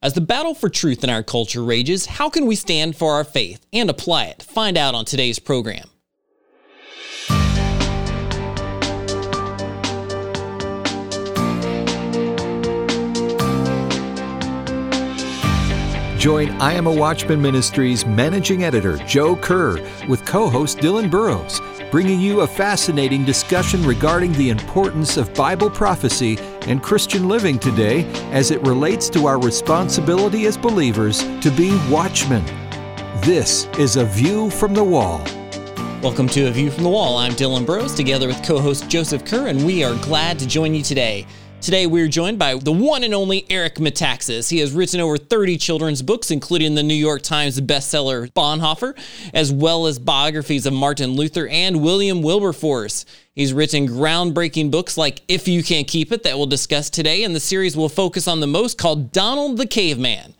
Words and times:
As 0.00 0.12
the 0.12 0.20
battle 0.20 0.54
for 0.54 0.68
truth 0.68 1.02
in 1.02 1.10
our 1.10 1.24
culture 1.24 1.64
rages, 1.64 2.06
how 2.06 2.30
can 2.30 2.46
we 2.46 2.54
stand 2.54 2.94
for 2.94 3.14
our 3.14 3.24
faith 3.24 3.66
and 3.72 3.90
apply 3.90 4.26
it? 4.26 4.44
Find 4.44 4.78
out 4.78 4.94
on 4.94 5.04
today's 5.04 5.40
program. 5.40 5.90
Join 16.16 16.50
I 16.60 16.74
Am 16.74 16.86
a 16.86 16.94
Watchman 16.94 17.42
Ministries 17.42 18.06
managing 18.06 18.62
editor 18.62 18.98
Joe 18.98 19.34
Kerr 19.34 19.84
with 20.06 20.24
co 20.24 20.48
host 20.48 20.78
Dylan 20.78 21.10
Burrows, 21.10 21.60
bringing 21.90 22.20
you 22.20 22.42
a 22.42 22.46
fascinating 22.46 23.24
discussion 23.24 23.84
regarding 23.84 24.32
the 24.34 24.50
importance 24.50 25.16
of 25.16 25.34
Bible 25.34 25.70
prophecy 25.70 26.36
and 26.68 26.82
Christian 26.82 27.28
living 27.28 27.58
today 27.58 28.04
as 28.30 28.50
it 28.50 28.60
relates 28.62 29.08
to 29.10 29.26
our 29.26 29.40
responsibility 29.40 30.46
as 30.46 30.56
believers 30.56 31.22
to 31.40 31.50
be 31.50 31.76
watchmen. 31.90 32.44
This 33.22 33.66
is 33.78 33.96
A 33.96 34.04
View 34.04 34.50
from 34.50 34.74
the 34.74 34.84
Wall. 34.84 35.18
Welcome 36.02 36.28
to 36.28 36.46
A 36.46 36.50
View 36.52 36.70
from 36.70 36.84
the 36.84 36.90
Wall. 36.90 37.16
I'm 37.16 37.32
Dylan 37.32 37.66
Burrows 37.66 37.94
together 37.94 38.28
with 38.28 38.44
co 38.44 38.60
host 38.60 38.88
Joseph 38.88 39.24
Kerr, 39.24 39.48
and 39.48 39.66
we 39.66 39.82
are 39.82 39.96
glad 39.96 40.38
to 40.38 40.46
join 40.46 40.74
you 40.74 40.82
today. 40.82 41.26
Today, 41.60 41.88
we're 41.88 42.06
joined 42.06 42.38
by 42.38 42.54
the 42.54 42.70
one 42.70 43.02
and 43.02 43.12
only 43.12 43.44
Eric 43.50 43.74
Metaxas. 43.74 44.48
He 44.48 44.60
has 44.60 44.72
written 44.72 45.00
over 45.00 45.18
30 45.18 45.58
children's 45.58 46.02
books, 46.02 46.30
including 46.30 46.76
the 46.76 46.84
New 46.84 46.94
York 46.94 47.20
Times 47.20 47.60
bestseller 47.60 48.30
Bonhoeffer, 48.30 48.96
as 49.34 49.52
well 49.52 49.88
as 49.88 49.98
biographies 49.98 50.66
of 50.66 50.72
Martin 50.72 51.10
Luther 51.10 51.48
and 51.48 51.82
William 51.82 52.22
Wilberforce. 52.22 53.04
He's 53.34 53.52
written 53.52 53.88
groundbreaking 53.88 54.70
books 54.70 54.96
like 54.96 55.22
If 55.26 55.48
You 55.48 55.64
Can't 55.64 55.88
Keep 55.88 56.12
It, 56.12 56.22
that 56.22 56.36
we'll 56.36 56.46
discuss 56.46 56.90
today, 56.90 57.24
and 57.24 57.34
the 57.34 57.40
series 57.40 57.76
we'll 57.76 57.88
focus 57.88 58.28
on 58.28 58.38
the 58.38 58.46
most 58.46 58.78
called 58.78 59.10
Donald 59.10 59.56
the 59.56 59.66
Caveman. 59.66 60.34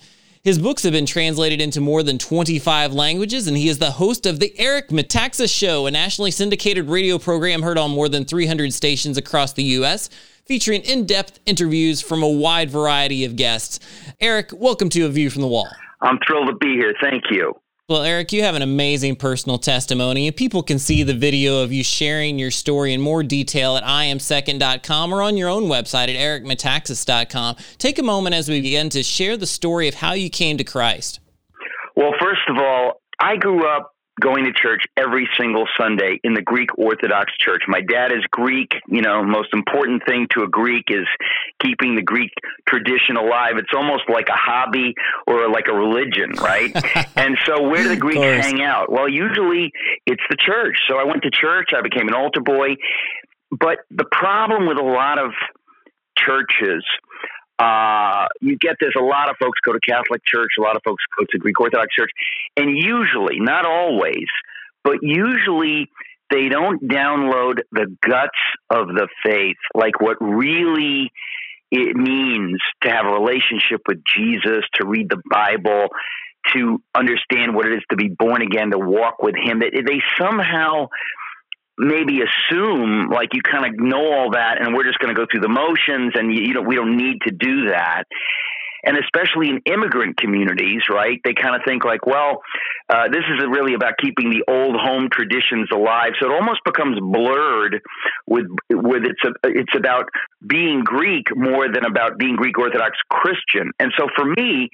His 0.44 0.60
books 0.60 0.84
have 0.84 0.92
been 0.92 1.04
translated 1.04 1.60
into 1.60 1.80
more 1.80 2.04
than 2.04 2.18
25 2.18 2.92
languages, 2.94 3.48
and 3.48 3.56
he 3.56 3.68
is 3.68 3.78
the 3.78 3.90
host 3.90 4.24
of 4.24 4.38
The 4.38 4.54
Eric 4.56 4.90
Metaxas 4.90 5.52
Show, 5.52 5.86
a 5.86 5.90
nationally 5.90 6.30
syndicated 6.30 6.88
radio 6.88 7.18
program 7.18 7.62
heard 7.62 7.76
on 7.76 7.90
more 7.90 8.08
than 8.08 8.24
300 8.24 8.72
stations 8.72 9.18
across 9.18 9.52
the 9.52 9.64
U.S 9.64 10.08
featuring 10.48 10.80
in 10.80 11.04
depth 11.04 11.38
interviews 11.46 12.00
from 12.00 12.22
a 12.22 12.28
wide 12.28 12.70
variety 12.70 13.24
of 13.24 13.36
guests. 13.36 13.78
Eric, 14.18 14.50
welcome 14.52 14.88
to 14.88 15.04
A 15.04 15.08
View 15.10 15.28
from 15.28 15.42
the 15.42 15.48
Wall. 15.48 15.68
I'm 16.00 16.18
thrilled 16.26 16.48
to 16.48 16.54
be 16.54 16.72
here. 16.72 16.94
Thank 17.00 17.24
you. 17.30 17.54
Well, 17.88 18.02
Eric, 18.02 18.32
you 18.32 18.42
have 18.42 18.54
an 18.54 18.62
amazing 18.62 19.16
personal 19.16 19.58
testimony, 19.58 20.26
and 20.26 20.36
people 20.36 20.62
can 20.62 20.78
see 20.78 21.02
the 21.02 21.14
video 21.14 21.62
of 21.62 21.72
you 21.72 21.82
sharing 21.82 22.38
your 22.38 22.50
story 22.50 22.92
in 22.92 23.00
more 23.00 23.22
detail 23.22 23.76
at 23.76 23.82
iamsecond.com 23.82 25.12
or 25.12 25.22
on 25.22 25.36
your 25.38 25.48
own 25.48 25.64
website 25.64 26.14
at 26.14 26.16
ericmetaxas.com. 26.16 27.56
Take 27.78 27.98
a 27.98 28.02
moment 28.02 28.34
as 28.34 28.48
we 28.48 28.60
begin 28.60 28.90
to 28.90 29.02
share 29.02 29.38
the 29.38 29.46
story 29.46 29.88
of 29.88 29.94
how 29.94 30.12
you 30.12 30.28
came 30.28 30.58
to 30.58 30.64
Christ. 30.64 31.20
Well, 31.96 32.12
first 32.20 32.42
of 32.48 32.56
all, 32.58 33.00
I 33.20 33.36
grew 33.36 33.66
up 33.66 33.94
going 34.20 34.44
to 34.44 34.52
church 34.52 34.82
every 34.96 35.28
single 35.38 35.66
Sunday 35.76 36.20
in 36.24 36.34
the 36.34 36.42
Greek 36.42 36.76
Orthodox 36.78 37.32
Church. 37.38 37.62
My 37.68 37.80
dad 37.80 38.12
is 38.12 38.24
Greek. 38.30 38.72
You 38.88 39.02
know, 39.02 39.22
most 39.22 39.48
important 39.52 40.02
thing 40.06 40.26
to 40.34 40.42
a 40.42 40.48
Greek 40.48 40.86
is 40.88 41.06
keeping 41.62 41.96
the 41.96 42.02
Greek 42.02 42.30
tradition 42.68 43.16
alive. 43.16 43.56
It's 43.56 43.72
almost 43.74 44.04
like 44.08 44.28
a 44.28 44.36
hobby 44.36 44.94
or 45.26 45.50
like 45.50 45.66
a 45.68 45.74
religion, 45.74 46.32
right? 46.40 46.74
and 47.16 47.36
so, 47.46 47.68
where 47.68 47.82
do 47.82 47.88
the 47.90 47.96
Greeks 47.96 48.20
hang 48.20 48.62
out? 48.62 48.90
Well, 48.90 49.08
usually 49.08 49.72
it's 50.06 50.22
the 50.30 50.36
church. 50.36 50.76
So 50.88 50.98
I 50.98 51.04
went 51.04 51.22
to 51.22 51.30
church. 51.30 51.70
I 51.76 51.82
became 51.82 52.08
an 52.08 52.14
altar 52.14 52.40
boy. 52.40 52.76
But 53.50 53.78
the 53.90 54.04
problem 54.10 54.66
with 54.66 54.78
a 54.78 54.84
lot 54.84 55.18
of 55.18 55.30
churches 56.18 56.84
uh, 57.58 58.26
you 58.40 58.56
get 58.56 58.76
this. 58.80 58.90
A 58.96 59.02
lot 59.02 59.30
of 59.30 59.36
folks 59.40 59.58
go 59.64 59.72
to 59.72 59.80
Catholic 59.80 60.22
Church. 60.24 60.50
A 60.58 60.62
lot 60.62 60.76
of 60.76 60.82
folks 60.84 61.02
go 61.18 61.24
to 61.28 61.38
Greek 61.38 61.60
Orthodox 61.60 61.94
Church, 61.94 62.10
and 62.56 62.76
usually, 62.76 63.40
not 63.40 63.66
always, 63.66 64.26
but 64.84 64.98
usually, 65.02 65.90
they 66.30 66.48
don't 66.48 66.86
download 66.88 67.60
the 67.72 67.86
guts 68.06 68.38
of 68.70 68.88
the 68.88 69.08
faith, 69.24 69.56
like 69.74 70.00
what 70.00 70.16
really 70.20 71.10
it 71.70 71.96
means 71.96 72.60
to 72.82 72.90
have 72.90 73.06
a 73.06 73.10
relationship 73.10 73.80
with 73.86 74.02
Jesus, 74.16 74.64
to 74.74 74.86
read 74.86 75.08
the 75.10 75.20
Bible, 75.30 75.88
to 76.54 76.80
understand 76.94 77.54
what 77.54 77.66
it 77.66 77.74
is 77.74 77.82
to 77.90 77.96
be 77.96 78.08
born 78.08 78.42
again, 78.42 78.70
to 78.70 78.78
walk 78.78 79.22
with 79.22 79.34
Him. 79.34 79.60
They, 79.60 79.70
they 79.70 80.00
somehow 80.18 80.88
maybe 81.78 82.20
assume 82.20 83.08
like 83.08 83.28
you 83.32 83.40
kind 83.40 83.64
of 83.64 83.78
know 83.78 84.12
all 84.12 84.30
that 84.32 84.60
and 84.60 84.74
we're 84.74 84.84
just 84.84 84.98
going 84.98 85.14
to 85.14 85.18
go 85.18 85.26
through 85.30 85.40
the 85.40 85.48
motions 85.48 86.12
and 86.14 86.34
you, 86.34 86.42
you 86.42 86.54
know 86.54 86.62
we 86.62 86.74
don't 86.74 86.96
need 86.96 87.18
to 87.22 87.30
do 87.30 87.70
that. 87.70 88.04
And 88.84 88.96
especially 88.96 89.50
in 89.50 89.60
immigrant 89.66 90.16
communities 90.18 90.82
right 90.90 91.20
they 91.24 91.34
kind 91.34 91.54
of 91.54 91.62
think 91.66 91.84
like 91.84 92.04
well 92.04 92.42
uh, 92.90 93.08
this 93.08 93.22
is 93.30 93.44
really 93.48 93.74
about 93.74 93.94
keeping 94.00 94.30
the 94.30 94.44
old 94.50 94.74
home 94.74 95.08
traditions 95.12 95.68
alive. 95.72 96.12
So 96.18 96.26
it 96.26 96.32
almost 96.32 96.60
becomes 96.64 96.98
blurred 97.00 97.80
with 98.26 98.46
with 98.70 99.04
it's 99.04 99.22
a, 99.24 99.32
it's 99.44 99.76
about 99.76 100.06
being 100.44 100.82
greek 100.84 101.26
more 101.36 101.70
than 101.72 101.84
about 101.84 102.18
being 102.18 102.34
greek 102.34 102.58
orthodox 102.58 102.98
christian. 103.08 103.70
And 103.78 103.92
so 103.96 104.08
for 104.16 104.24
me 104.24 104.68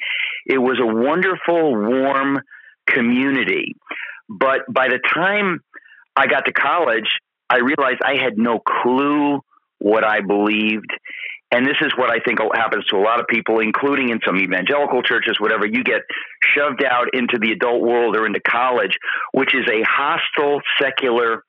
it 0.47 0.59
was 0.59 0.81
a 0.81 0.87
wonderful 0.87 1.77
warm 1.77 2.41
community. 2.87 3.77
But 4.29 4.61
by 4.73 4.89
the 4.89 5.01
time 5.13 5.61
I 6.17 6.27
got 6.27 6.47
to 6.47 6.53
college, 6.53 7.09
I 7.51 7.59
realized 7.59 8.01
I 8.05 8.23
had 8.23 8.37
no 8.37 8.59
clue 8.59 9.41
what 9.79 10.05
I 10.05 10.21
believed. 10.21 10.91
And 11.51 11.65
this 11.65 11.77
is 11.83 11.93
what 11.97 12.11
I 12.11 12.19
think 12.25 12.41
happens 12.55 12.85
to 12.87 12.97
a 12.97 13.05
lot 13.05 13.21
of 13.21 13.27
people, 13.29 13.61
including 13.61 14.09
in 14.09 14.19
some 14.27 14.37
evangelical 14.37 15.03
churches, 15.03 15.37
whatever. 15.39 15.67
You 15.67 15.85
get 15.85 16.03
shoved 16.43 16.83
out 16.83 17.09
into 17.13 17.39
the 17.41 17.53
adult 17.53 17.81
world 17.81 18.17
or 18.17 18.27
into 18.27 18.41
college, 18.41 18.97
which 19.33 19.55
is 19.55 19.63
a 19.71 19.85
hostile, 19.87 20.61
secular 20.81 21.45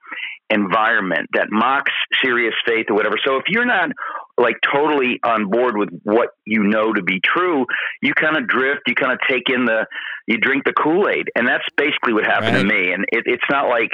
environment 0.50 1.30
that 1.34 1.48
mocks 1.50 1.92
serious 2.24 2.54
faith 2.68 2.86
or 2.90 2.96
whatever. 2.96 3.16
So 3.26 3.38
if 3.38 3.46
you're 3.48 3.66
not 3.66 3.90
like 4.38 4.58
totally 4.62 5.20
on 5.24 5.50
board 5.50 5.76
with 5.76 5.90
what 6.04 6.30
you 6.46 6.64
know 6.64 6.94
to 6.94 7.02
be 7.02 7.20
true, 7.24 7.66
you 8.02 8.14
kind 8.14 8.38
of 8.38 8.48
drift, 8.48 8.82
you 8.86 8.94
kind 8.94 9.12
of 9.12 9.20
take 9.28 9.50
in 9.50 9.66
the, 9.66 9.88
you 10.28 10.38
drink 10.38 10.66
the 10.66 10.74
Kool 10.74 11.10
Aid. 11.10 11.32
And 11.36 11.48
that's 11.48 11.66
basically 11.78 12.14
what 12.14 12.26
happened 12.26 12.58
right. 12.58 12.62
to 12.62 12.68
me. 12.68 12.92
And 12.92 13.06
it, 13.12 13.24
it's 13.26 13.50
not 13.50 13.70
like 13.70 13.90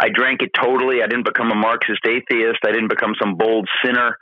I 0.00 0.08
drank 0.12 0.42
it 0.42 0.50
totally. 0.54 1.02
I 1.02 1.06
didn't 1.06 1.24
become 1.24 1.50
a 1.50 1.54
Marxist 1.54 2.04
atheist. 2.06 2.60
I 2.64 2.72
didn't 2.72 2.88
become 2.88 3.14
some 3.20 3.36
bold 3.36 3.68
sinner. 3.84 4.18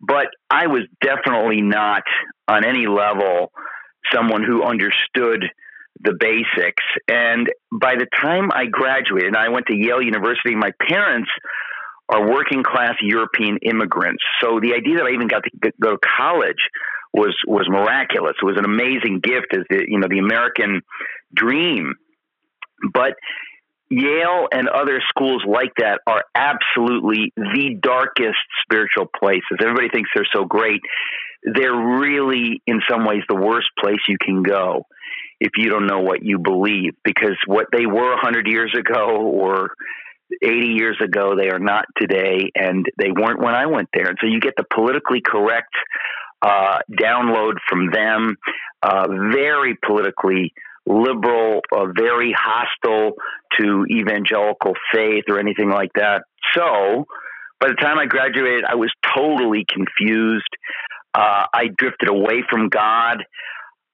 But 0.00 0.26
I 0.50 0.66
was 0.66 0.82
definitely 1.00 1.60
not 1.60 2.02
on 2.48 2.64
any 2.64 2.86
level 2.86 3.52
someone 4.12 4.42
who 4.42 4.64
understood 4.64 5.44
the 6.00 6.14
basics. 6.18 6.82
And 7.08 7.48
by 7.70 7.94
the 7.94 8.06
time 8.20 8.50
I 8.52 8.66
graduated, 8.66 9.28
and 9.28 9.36
I 9.36 9.50
went 9.50 9.66
to 9.66 9.76
Yale 9.76 10.02
University, 10.02 10.54
my 10.54 10.70
parents 10.88 11.30
are 12.08 12.28
working 12.28 12.62
class 12.62 12.94
European 13.00 13.58
immigrants. 13.62 14.22
So 14.40 14.60
the 14.60 14.74
idea 14.74 14.96
that 14.96 15.06
I 15.06 15.14
even 15.14 15.28
got 15.28 15.44
to 15.44 15.72
go 15.80 15.92
to 15.92 15.98
college 16.18 16.68
was 17.12 17.34
was 17.46 17.66
miraculous. 17.68 18.34
It 18.40 18.44
was 18.44 18.56
an 18.56 18.64
amazing 18.64 19.20
gift 19.22 19.54
as 19.54 19.62
the 19.70 19.84
you 19.86 19.98
know 19.98 20.08
the 20.08 20.18
American 20.18 20.82
dream. 21.34 21.94
But 22.92 23.14
Yale 23.92 24.48
and 24.50 24.68
other 24.68 25.02
schools 25.08 25.42
like 25.46 25.74
that 25.76 26.00
are 26.06 26.24
absolutely 26.34 27.32
the 27.36 27.76
darkest 27.80 28.38
spiritual 28.62 29.06
places. 29.06 29.58
Everybody 29.60 29.90
thinks 29.90 30.08
they're 30.14 30.24
so 30.32 30.44
great. 30.46 30.80
They're 31.42 31.76
really, 31.76 32.62
in 32.66 32.80
some 32.88 33.04
ways, 33.04 33.22
the 33.28 33.36
worst 33.36 33.68
place 33.78 34.00
you 34.08 34.16
can 34.18 34.42
go 34.42 34.86
if 35.40 35.50
you 35.58 35.68
don't 35.68 35.86
know 35.86 36.00
what 36.00 36.22
you 36.22 36.38
believe 36.38 36.94
because 37.04 37.36
what 37.46 37.66
they 37.70 37.84
were 37.84 38.10
100 38.14 38.46
years 38.46 38.74
ago 38.78 39.18
or 39.20 39.72
80 40.42 40.68
years 40.68 40.98
ago, 41.04 41.36
they 41.36 41.50
are 41.50 41.58
not 41.58 41.84
today, 41.96 42.50
and 42.54 42.86
they 42.98 43.10
weren't 43.10 43.40
when 43.40 43.54
I 43.54 43.66
went 43.66 43.90
there. 43.92 44.08
And 44.08 44.16
so 44.20 44.26
you 44.26 44.40
get 44.40 44.54
the 44.56 44.64
politically 44.64 45.20
correct 45.20 45.74
uh, 46.40 46.78
download 46.90 47.54
from 47.68 47.90
them, 47.90 48.36
uh, 48.82 49.06
very 49.08 49.76
politically 49.84 50.54
liberal, 50.86 51.60
uh, 51.74 51.86
very 51.96 52.34
hostile 52.36 53.12
to 53.58 53.86
evangelical 53.90 54.74
faith 54.92 55.24
or 55.28 55.38
anything 55.38 55.70
like 55.70 55.90
that. 55.94 56.22
So 56.56 57.04
by 57.60 57.68
the 57.68 57.74
time 57.74 57.98
I 57.98 58.06
graduated, 58.06 58.64
I 58.64 58.74
was 58.74 58.90
totally 59.14 59.64
confused. 59.68 60.48
Uh, 61.14 61.44
I 61.52 61.68
drifted 61.76 62.08
away 62.08 62.42
from 62.50 62.68
God. 62.68 63.24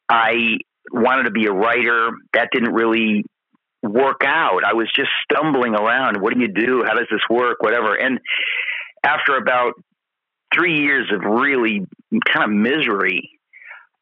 I 0.09 0.59
wanted 0.91 1.25
to 1.25 1.31
be 1.31 1.47
a 1.47 1.53
writer. 1.53 2.11
That 2.33 2.49
didn't 2.53 2.73
really 2.73 3.25
work 3.83 4.23
out. 4.25 4.65
I 4.65 4.73
was 4.75 4.91
just 4.95 5.11
stumbling 5.31 5.75
around. 5.75 6.21
What 6.21 6.33
do 6.33 6.41
you 6.41 6.49
do? 6.49 6.83
How 6.87 6.95
does 6.95 7.09
this 7.11 7.21
work? 7.29 7.59
Whatever. 7.61 7.95
And 7.95 8.21
after 9.05 9.37
about 9.37 9.75
three 10.55 10.81
years 10.81 11.11
of 11.13 11.21
really 11.23 11.83
kind 12.27 12.45
of 12.45 12.51
misery, 12.51 13.38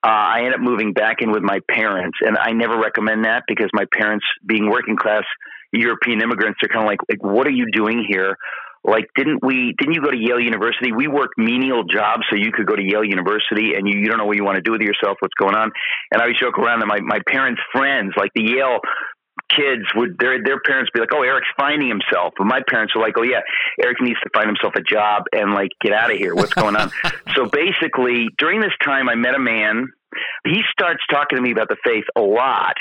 uh, 0.06 0.08
I 0.08 0.38
ended 0.38 0.54
up 0.54 0.60
moving 0.60 0.92
back 0.92 1.16
in 1.20 1.32
with 1.32 1.42
my 1.42 1.58
parents. 1.68 2.18
And 2.20 2.38
I 2.38 2.52
never 2.52 2.78
recommend 2.78 3.24
that 3.24 3.42
because 3.48 3.70
my 3.72 3.86
parents, 3.92 4.24
being 4.46 4.70
working 4.70 4.96
class 4.96 5.24
European 5.72 6.22
immigrants, 6.22 6.60
are 6.62 6.68
kind 6.68 6.84
of 6.84 6.88
like, 6.88 7.00
like, 7.10 7.24
what 7.24 7.46
are 7.48 7.52
you 7.52 7.66
doing 7.72 8.06
here? 8.08 8.36
like 8.84 9.10
didn't 9.16 9.44
we 9.44 9.74
didn't 9.78 9.94
you 9.94 10.00
go 10.00 10.12
to 10.12 10.16
Yale 10.16 10.38
University? 10.38 10.92
We 10.92 11.08
worked 11.08 11.34
menial 11.36 11.82
jobs 11.82 12.22
so 12.30 12.36
you 12.36 12.52
could 12.52 12.66
go 12.66 12.76
to 12.76 12.82
Yale 12.82 13.02
University 13.02 13.74
and 13.74 13.88
you, 13.88 13.98
you 13.98 14.06
don't 14.06 14.18
know 14.18 14.26
what 14.26 14.36
you 14.36 14.44
want 14.44 14.56
to 14.56 14.62
do 14.62 14.70
with 14.70 14.80
yourself, 14.80 15.16
what's 15.18 15.34
going 15.34 15.56
on. 15.56 15.72
And 16.12 16.22
I 16.22 16.26
would 16.26 16.36
joke 16.40 16.56
around 16.56 16.80
that 16.80 16.86
my, 16.86 17.00
my 17.00 17.18
parents' 17.26 17.60
friends, 17.72 18.12
like 18.16 18.30
the 18.36 18.44
Yale 18.44 18.78
kids 19.50 19.82
would 19.94 20.18
their 20.18 20.42
their 20.42 20.60
parents 20.60 20.90
be 20.92 21.00
like, 21.00 21.10
"Oh, 21.12 21.22
Eric's 21.22 21.48
finding 21.56 21.88
himself," 21.88 22.34
but 22.36 22.46
my 22.46 22.60
parents 22.68 22.94
were 22.94 23.02
like, 23.02 23.14
"Oh 23.16 23.22
yeah, 23.22 23.40
Eric 23.82 24.00
needs 24.00 24.18
to 24.20 24.30
find 24.34 24.46
himself 24.46 24.74
a 24.76 24.82
job 24.82 25.24
and 25.32 25.52
like 25.52 25.70
get 25.80 25.92
out 25.92 26.10
of 26.10 26.18
here. 26.18 26.34
What's 26.34 26.54
going 26.54 26.76
on?" 26.76 26.90
so 27.34 27.46
basically, 27.46 28.28
during 28.38 28.60
this 28.60 28.74
time, 28.84 29.08
I 29.08 29.14
met 29.14 29.34
a 29.34 29.38
man. 29.38 29.86
He 30.46 30.62
starts 30.70 31.02
talking 31.10 31.36
to 31.36 31.42
me 31.42 31.52
about 31.52 31.68
the 31.68 31.76
faith 31.84 32.04
a 32.16 32.20
lot, 32.20 32.74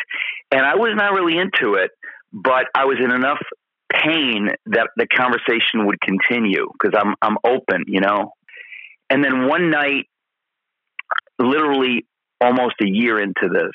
and 0.51 0.61
I 0.61 0.75
was 0.75 0.93
not 0.95 1.13
really 1.13 1.37
into 1.37 1.75
it, 1.75 1.91
but 2.31 2.65
I 2.75 2.85
was 2.85 2.97
in 3.03 3.11
enough 3.11 3.39
pain 3.91 4.49
that 4.67 4.89
the 4.97 5.07
conversation 5.07 5.85
would 5.85 5.99
continue 6.01 6.67
because 6.73 6.99
I'm 6.99 7.15
I'm 7.21 7.37
open, 7.43 7.85
you 7.87 8.01
know. 8.01 8.33
And 9.09 9.23
then 9.23 9.47
one 9.47 9.69
night, 9.69 10.05
literally 11.39 12.05
almost 12.41 12.75
a 12.81 12.87
year 12.87 13.19
into 13.19 13.49
this, 13.51 13.71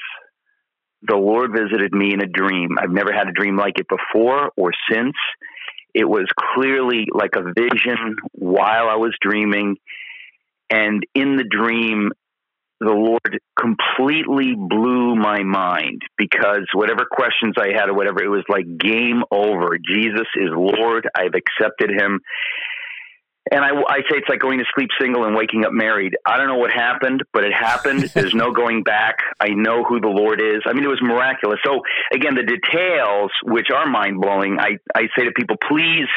the 1.03 1.17
Lord 1.17 1.53
visited 1.53 1.93
me 1.93 2.13
in 2.13 2.21
a 2.21 2.27
dream. 2.27 2.77
I've 2.79 2.91
never 2.91 3.13
had 3.13 3.29
a 3.29 3.33
dream 3.33 3.57
like 3.57 3.79
it 3.79 3.87
before 3.89 4.51
or 4.57 4.73
since. 4.91 5.17
It 5.95 6.09
was 6.09 6.27
clearly 6.55 7.07
like 7.13 7.35
a 7.37 7.43
vision 7.43 8.17
while 8.33 8.89
I 8.89 8.97
was 8.97 9.17
dreaming. 9.21 9.77
And 10.69 11.05
in 11.15 11.37
the 11.37 11.45
dream, 11.45 12.11
the 12.81 12.93
Lord 12.93 13.41
completely 13.59 14.55
blew 14.57 15.15
my 15.15 15.43
mind 15.43 16.01
because 16.17 16.67
whatever 16.73 17.05
questions 17.11 17.55
I 17.59 17.79
had 17.79 17.91
or 17.91 17.95
whatever, 17.95 18.23
it 18.23 18.29
was 18.29 18.45
like 18.49 18.65
game 18.79 19.23
over. 19.31 19.77
Jesus 19.77 20.27
is 20.37 20.49
Lord. 20.51 21.07
I've 21.15 21.35
accepted 21.35 21.91
him. 21.91 22.21
And 23.53 23.65
I, 23.65 23.71
I 23.71 23.99
say 24.09 24.17
it's 24.17 24.29
like 24.29 24.39
going 24.39 24.59
to 24.59 24.65
sleep 24.75 24.91
single 25.01 25.25
and 25.25 25.35
waking 25.35 25.65
up 25.65 25.73
married. 25.73 26.17
I 26.25 26.39
don't 26.39 26.47
know 26.47 26.59
what 26.59 26.71
happened, 26.71 27.23
but 27.33 27.45
it 27.45 27.53
happened. 27.53 28.03
There's 28.15 28.35
no 28.35 28.53
going 28.53 28.83
back. 28.83 29.17
I 29.41 29.49
know 29.49 29.83
who 29.83 30.01
the 30.01 30.09
Lord 30.09 30.41
is. 30.41 30.63
I 30.67 30.73
mean, 30.73 30.85
it 30.85 30.89
was 30.89 31.01
miraculous. 31.03 31.59
So 31.65 31.81
again, 32.13 32.35
the 32.35 32.45
details, 32.45 33.31
which 33.45 33.69
are 33.75 33.87
mind 33.87 34.21
blowing, 34.21 34.59
I, 34.59 34.77
I 34.95 35.09
say 35.19 35.25
to 35.25 35.33
people, 35.37 35.57
please 35.69 36.09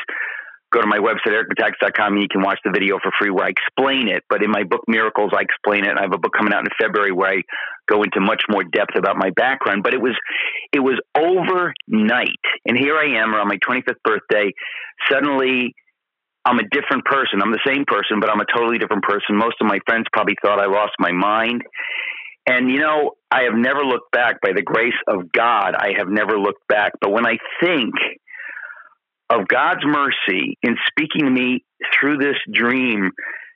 go 0.74 0.81
to 0.81 0.88
my 0.88 0.98
website, 0.98 1.38
ericmetaxas.com, 1.38 2.14
and 2.14 2.22
you 2.22 2.28
can 2.28 2.42
watch 2.42 2.60
the 2.66 2.72
video 2.72 2.98
for 3.02 3.12
free 3.20 3.30
where 3.30 3.46
I 3.46 3.54
explain 3.54 4.10
it. 4.10 4.24
But 4.30 4.44
in 4.44 4.50
my 4.50 4.64
book, 4.64 4.81
Miracles, 4.88 5.31
I 5.38 5.42
explain 5.42 5.86
it. 5.86 5.92
And 5.92 6.00
I 6.00 6.02
have 6.02 6.14
a 6.14 6.18
book 6.18 6.34
coming 6.36 6.54
out 6.54 6.66
in 6.66 6.72
February 6.81 7.12
where 7.12 7.31
I 7.31 7.42
go 7.88 8.02
into 8.02 8.20
much 8.20 8.44
more 8.50 8.64
depth 8.64 8.98
about 8.98 9.16
my 9.16 9.30
background. 9.36 9.84
But 9.84 9.94
it 9.94 10.02
was, 10.02 10.18
it 10.74 10.80
was 10.80 11.00
overnight. 11.16 12.44
And 12.66 12.78
here 12.78 12.98
I 12.98 13.22
am 13.22 13.34
around 13.34 13.48
my 13.48 13.60
25th 13.62 14.02
birthday. 14.04 14.52
Suddenly, 15.12 15.75
I'm 16.46 16.60
a 16.60 16.68
different 16.72 17.06
person. 17.06 17.42
I'm 17.42 17.52
the 17.52 17.64
same 17.66 17.86
person, 17.86 18.20
but 18.20 18.30
I'm 18.30 18.42
a 18.42 18.50
totally 18.54 18.80
different 18.80 19.04
person. 19.04 19.38
Most 19.38 19.56
of 19.62 19.68
my 19.68 19.80
friends 19.86 20.08
probably 20.12 20.36
thought 20.42 20.60
I 20.60 20.66
lost 20.66 20.94
my 21.00 21.12
mind. 21.12 21.62
And, 22.46 22.70
you 22.70 22.80
know, 22.80 23.12
I 23.31 23.44
have 23.44 23.56
never 23.56 23.86
looked 23.86 24.12
back 24.12 24.42
by 24.42 24.52
the 24.54 24.62
grace 24.62 25.00
of 25.08 25.31
God. 25.31 25.75
I 25.75 25.94
have 25.98 26.10
never 26.10 26.38
looked 26.38 26.68
back. 26.68 26.92
But 27.00 27.12
when 27.12 27.25
I 27.25 27.38
think 27.64 27.94
of 29.33 29.47
God's 29.47 29.83
mercy 29.85 30.57
in 30.62 30.75
speaking 30.88 31.25
to 31.25 31.31
me 31.31 31.63
through 31.94 32.18
this 32.18 32.38
dream 32.53 33.12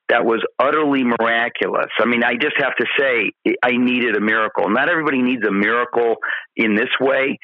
that 0.10 0.26
was 0.26 0.44
utterly 0.58 1.04
miraculous, 1.04 1.92
I 2.00 2.06
mean, 2.06 2.24
I 2.24 2.34
just 2.34 2.56
have 2.58 2.76
to 2.78 2.86
say, 2.98 3.32
I 3.64 3.78
needed 3.78 4.16
a 4.16 4.22
miracle. 4.22 4.70
Not 4.70 4.90
everybody 4.90 5.22
needs 5.22 5.46
a 5.48 5.52
miracle 5.52 6.16
in 6.56 6.76
this 6.76 6.90
way. 7.00 7.38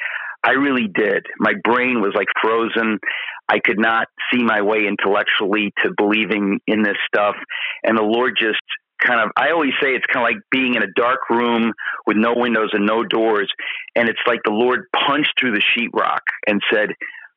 I 0.46 0.52
really 0.52 0.88
did. 0.94 1.26
My 1.40 1.54
brain 1.64 2.02
was 2.02 2.14
like 2.16 2.28
frozen. 2.42 3.00
I 3.48 3.60
could 3.60 3.80
not 3.80 4.08
see 4.32 4.44
my 4.44 4.62
way 4.62 4.88
intellectually 4.88 5.72
to 5.84 5.92
believing 5.96 6.60
in 6.68 6.84
this 6.84 6.98
stuff. 7.08 7.36
And 7.84 7.98
the 7.98 8.04
Lord 8.04 8.34
just 8.40 8.60
kind 9.06 9.20
of, 9.20 9.32
I 9.38 9.52
always 9.52 9.72
say 9.82 9.90
it's 9.90 10.06
kind 10.12 10.26
of 10.26 10.30
like 10.30 10.42
being 10.52 10.76
in 10.76 10.84
a 10.84 10.92
dark 10.96 11.20
room 11.30 11.74
with 12.08 12.18
no 12.18 12.34
windows 12.36 12.70
and 12.74 12.86
no 12.86 13.04
doors. 13.04 13.52
And 13.96 14.10
it's 14.10 14.20
like 14.28 14.40
the 14.44 14.52
Lord 14.52 14.86
punched 15.08 15.34
through 15.40 15.52
the 15.52 15.64
sheetrock 15.78 16.22
and 16.48 16.62
said, 16.74 16.90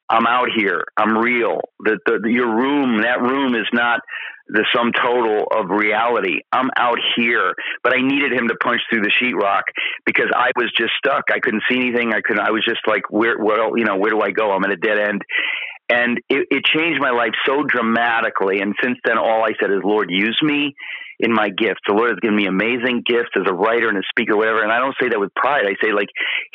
I'm 0.08 0.26
out 0.26 0.48
here. 0.56 0.84
I'm 0.96 1.16
real. 1.16 1.60
The, 1.80 1.98
your 2.24 2.54
room, 2.54 3.02
that 3.02 3.20
room 3.20 3.54
is 3.54 3.66
not 3.72 4.00
the 4.48 4.64
sum 4.74 4.92
total 4.92 5.46
of 5.50 5.70
reality. 5.70 6.40
I'm 6.52 6.70
out 6.76 6.98
here, 7.16 7.54
but 7.82 7.92
I 7.92 8.00
needed 8.00 8.32
him 8.32 8.46
to 8.48 8.54
punch 8.62 8.80
through 8.88 9.02
the 9.02 9.10
sheetrock 9.10 9.62
because 10.04 10.30
I 10.34 10.50
was 10.56 10.70
just 10.78 10.92
stuck. 10.98 11.24
I 11.32 11.40
couldn't 11.40 11.62
see 11.68 11.78
anything. 11.78 12.12
I 12.14 12.20
couldn't. 12.20 12.46
I 12.46 12.52
was 12.52 12.64
just 12.64 12.80
like, 12.86 13.02
where, 13.10 13.38
well, 13.38 13.76
you 13.76 13.84
know, 13.84 13.96
where 13.96 14.10
do 14.10 14.20
I 14.20 14.30
go? 14.30 14.52
I'm 14.52 14.64
at 14.64 14.70
a 14.70 14.76
dead 14.76 14.98
end. 14.98 15.22
And 15.88 16.18
it, 16.28 16.46
it 16.50 16.64
changed 16.64 17.00
my 17.00 17.10
life 17.10 17.34
so 17.44 17.62
dramatically. 17.62 18.60
And 18.60 18.74
since 18.82 18.98
then, 19.04 19.18
all 19.18 19.44
I 19.44 19.52
said 19.60 19.70
is, 19.70 19.82
Lord, 19.84 20.10
use 20.10 20.38
me 20.42 20.74
in 21.18 21.32
my 21.32 21.48
gifts. 21.48 21.80
The 21.86 21.94
Lord 21.94 22.10
has 22.10 22.20
given 22.20 22.36
me 22.36 22.46
amazing 22.46 23.02
gifts 23.06 23.32
as 23.36 23.44
a 23.48 23.54
writer 23.54 23.88
and 23.88 23.98
a 23.98 24.02
speaker, 24.10 24.36
whatever. 24.36 24.62
And 24.62 24.72
I 24.72 24.78
don't 24.78 24.94
say 25.00 25.08
that 25.08 25.18
with 25.18 25.34
pride. 25.34 25.64
I 25.66 25.74
say 25.82 25.92
like 25.92 26.08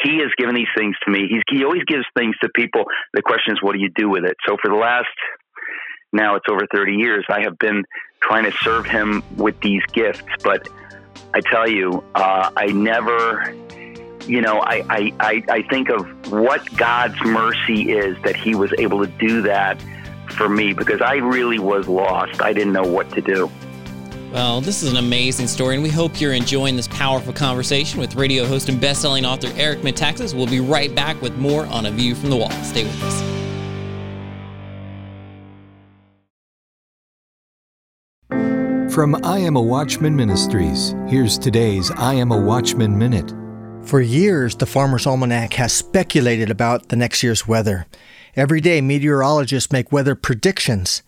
He 0.04 0.20
has 0.20 0.32
given 0.38 0.56
these 0.56 0.72
things 0.78 0.96
to 1.06 1.12
me. 1.12 1.28
He's, 1.30 1.42
he 1.50 1.64
always 1.64 1.84
gives 1.86 2.06
things 2.18 2.36
to 2.44 2.50
people. 2.56 2.86
The 3.14 3.22
question 3.22 3.54
is, 3.54 3.60
what 3.62 3.74
do 3.74 3.80
you 3.80 3.90
do 3.96 4.10
with 4.10 4.26
it? 4.26 4.38
So 4.48 4.58
for 4.62 4.70
the 4.70 4.78
last 4.78 5.08
now 6.14 6.36
it's 6.36 6.46
over 6.50 6.68
30 6.74 6.94
years, 6.94 7.26
I 7.30 7.42
have 7.44 7.58
been 7.58 7.84
trying 8.22 8.44
to 8.44 8.52
serve 8.62 8.86
Him 8.86 9.24
with 9.38 9.60
these 9.62 9.82
gifts. 9.94 10.22
But 10.44 10.68
I 11.34 11.40
tell 11.40 11.68
you, 11.68 12.04
uh, 12.16 12.52
I 12.56 12.68
never 12.68 13.56
you 14.28 14.40
know, 14.40 14.60
I, 14.60 14.84
I, 14.88 15.14
I, 15.20 15.44
I 15.50 15.62
think 15.64 15.90
of 15.90 16.32
what 16.32 16.64
God's 16.78 17.20
mercy 17.26 17.92
is 17.92 18.16
that 18.24 18.36
He 18.36 18.54
was 18.54 18.72
able 18.78 19.04
to 19.04 19.12
do 19.18 19.42
that 19.44 19.82
for 20.30 20.48
me 20.48 20.74
because 20.74 21.02
I 21.02 21.16
really 21.16 21.60
was 21.60 21.88
lost. 21.88 22.42
I 22.42 22.54
didn't 22.54 22.74
know 22.74 22.84
what 22.84 23.10
to 23.14 23.22
do. 23.22 23.52
Well, 24.32 24.62
this 24.62 24.82
is 24.82 24.90
an 24.90 24.98
amazing 24.98 25.48
story, 25.48 25.76
and 25.76 25.84
we 25.84 25.90
hope 25.90 26.22
you're 26.22 26.32
enjoying 26.32 26.78
this 26.78 26.88
powerful 26.88 27.34
conversation 27.34 28.00
with 28.00 28.16
radio 28.16 28.46
host 28.46 28.70
and 28.70 28.80
best-selling 28.80 29.26
author 29.26 29.52
Eric 29.58 29.80
Metaxas. 29.80 30.34
We'll 30.34 30.48
be 30.48 30.62
right 30.62 30.96
back 30.96 31.22
with 31.22 31.36
more 31.36 31.66
on 31.66 31.86
A 31.86 31.92
View 31.92 32.16
from 32.16 32.30
the 32.30 32.38
Wall. 32.38 32.50
Stay 32.64 32.86
with 32.86 33.04
us. 33.04 33.22
From 38.94 39.16
I 39.26 39.40
Am 39.40 39.58
a 39.58 39.62
Watchman 39.62 40.16
Ministries, 40.16 40.96
here's 41.08 41.38
today's 41.38 41.92
I 41.92 42.14
Am 42.14 42.32
a 42.32 42.40
Watchman 42.40 42.98
Minute. 42.98 43.34
For 43.84 44.00
years, 44.00 44.56
the 44.56 44.66
Farmer's 44.66 45.06
Almanac 45.06 45.54
has 45.56 45.74
speculated 45.74 46.50
about 46.50 46.88
the 46.88 46.96
next 46.96 47.22
year's 47.22 47.48
weather. 47.48 47.86
Every 48.38 48.62
day, 48.62 48.80
meteorologists 48.80 49.74
make 49.74 49.92
weather 49.92 50.16
predictions. 50.16 51.04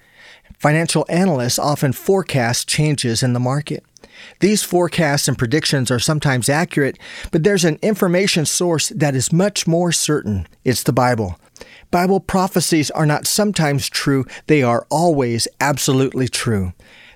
Financial 0.63 1.06
analysts 1.10 1.60
often 1.60 1.92
forecast 1.92 2.69
changes 2.69 3.21
in 3.21 3.33
the 3.33 3.39
market. 3.42 3.83
These 4.39 4.63
forecasts 4.63 5.27
and 5.27 5.38
predictions 5.38 5.92
are 5.92 6.00
sometimes 6.00 6.48
accurate, 6.48 6.98
but 7.33 7.44
there's 7.44 7.65
an 7.65 7.80
information 7.81 8.45
source 8.45 8.88
that 8.95 9.13
is 9.13 9.34
much 9.34 9.67
more 9.67 9.91
certain. 9.91 10.48
It's 10.63 10.82
the 10.82 10.93
Bible. 10.93 11.38
Bible 11.91 12.22
prophecies 12.22 12.89
are 12.91 13.05
not 13.05 13.27
sometimes 13.27 13.89
true, 13.89 14.24
they 14.48 14.63
are 14.63 14.88
always 14.89 15.50
absolutely 15.60 16.29
true. 16.29 16.72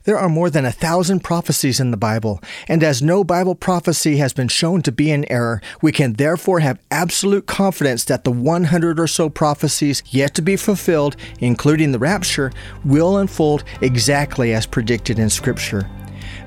There 0.08 0.18
are 0.18 0.30
more 0.30 0.50
than 0.50 0.64
a 0.64 0.72
thousand 0.72 1.20
prophecies 1.20 1.82
in 1.82 1.92
the 1.92 1.98
Bible, 1.98 2.42
and 2.70 2.82
as 2.82 3.02
no 3.02 3.26
Bible 3.26 3.56
prophecy 3.56 4.20
has 4.20 4.32
been 4.32 4.48
shown 4.48 4.82
to 4.84 4.92
be 4.94 5.12
in 5.12 5.30
error, 5.30 5.62
we 5.82 5.92
can 5.92 6.14
therefore 6.14 6.62
have 6.62 6.80
absolute 6.90 7.46
confidence 7.46 8.06
that 8.06 8.24
the 8.24 8.32
100 8.32 9.02
or 9.02 9.08
so 9.08 9.30
prophecies 9.30 10.02
yet 10.10 10.34
to 10.36 10.42
be 10.42 10.56
fulfilled, 10.56 11.18
including 11.42 11.92
the 11.92 12.00
rapture, 12.00 12.54
will 12.86 13.18
unfold 13.18 13.66
exactly 13.82 14.54
as 14.54 14.66
predicted 14.66 15.20
in 15.20 15.30
Scripture. 15.30 15.90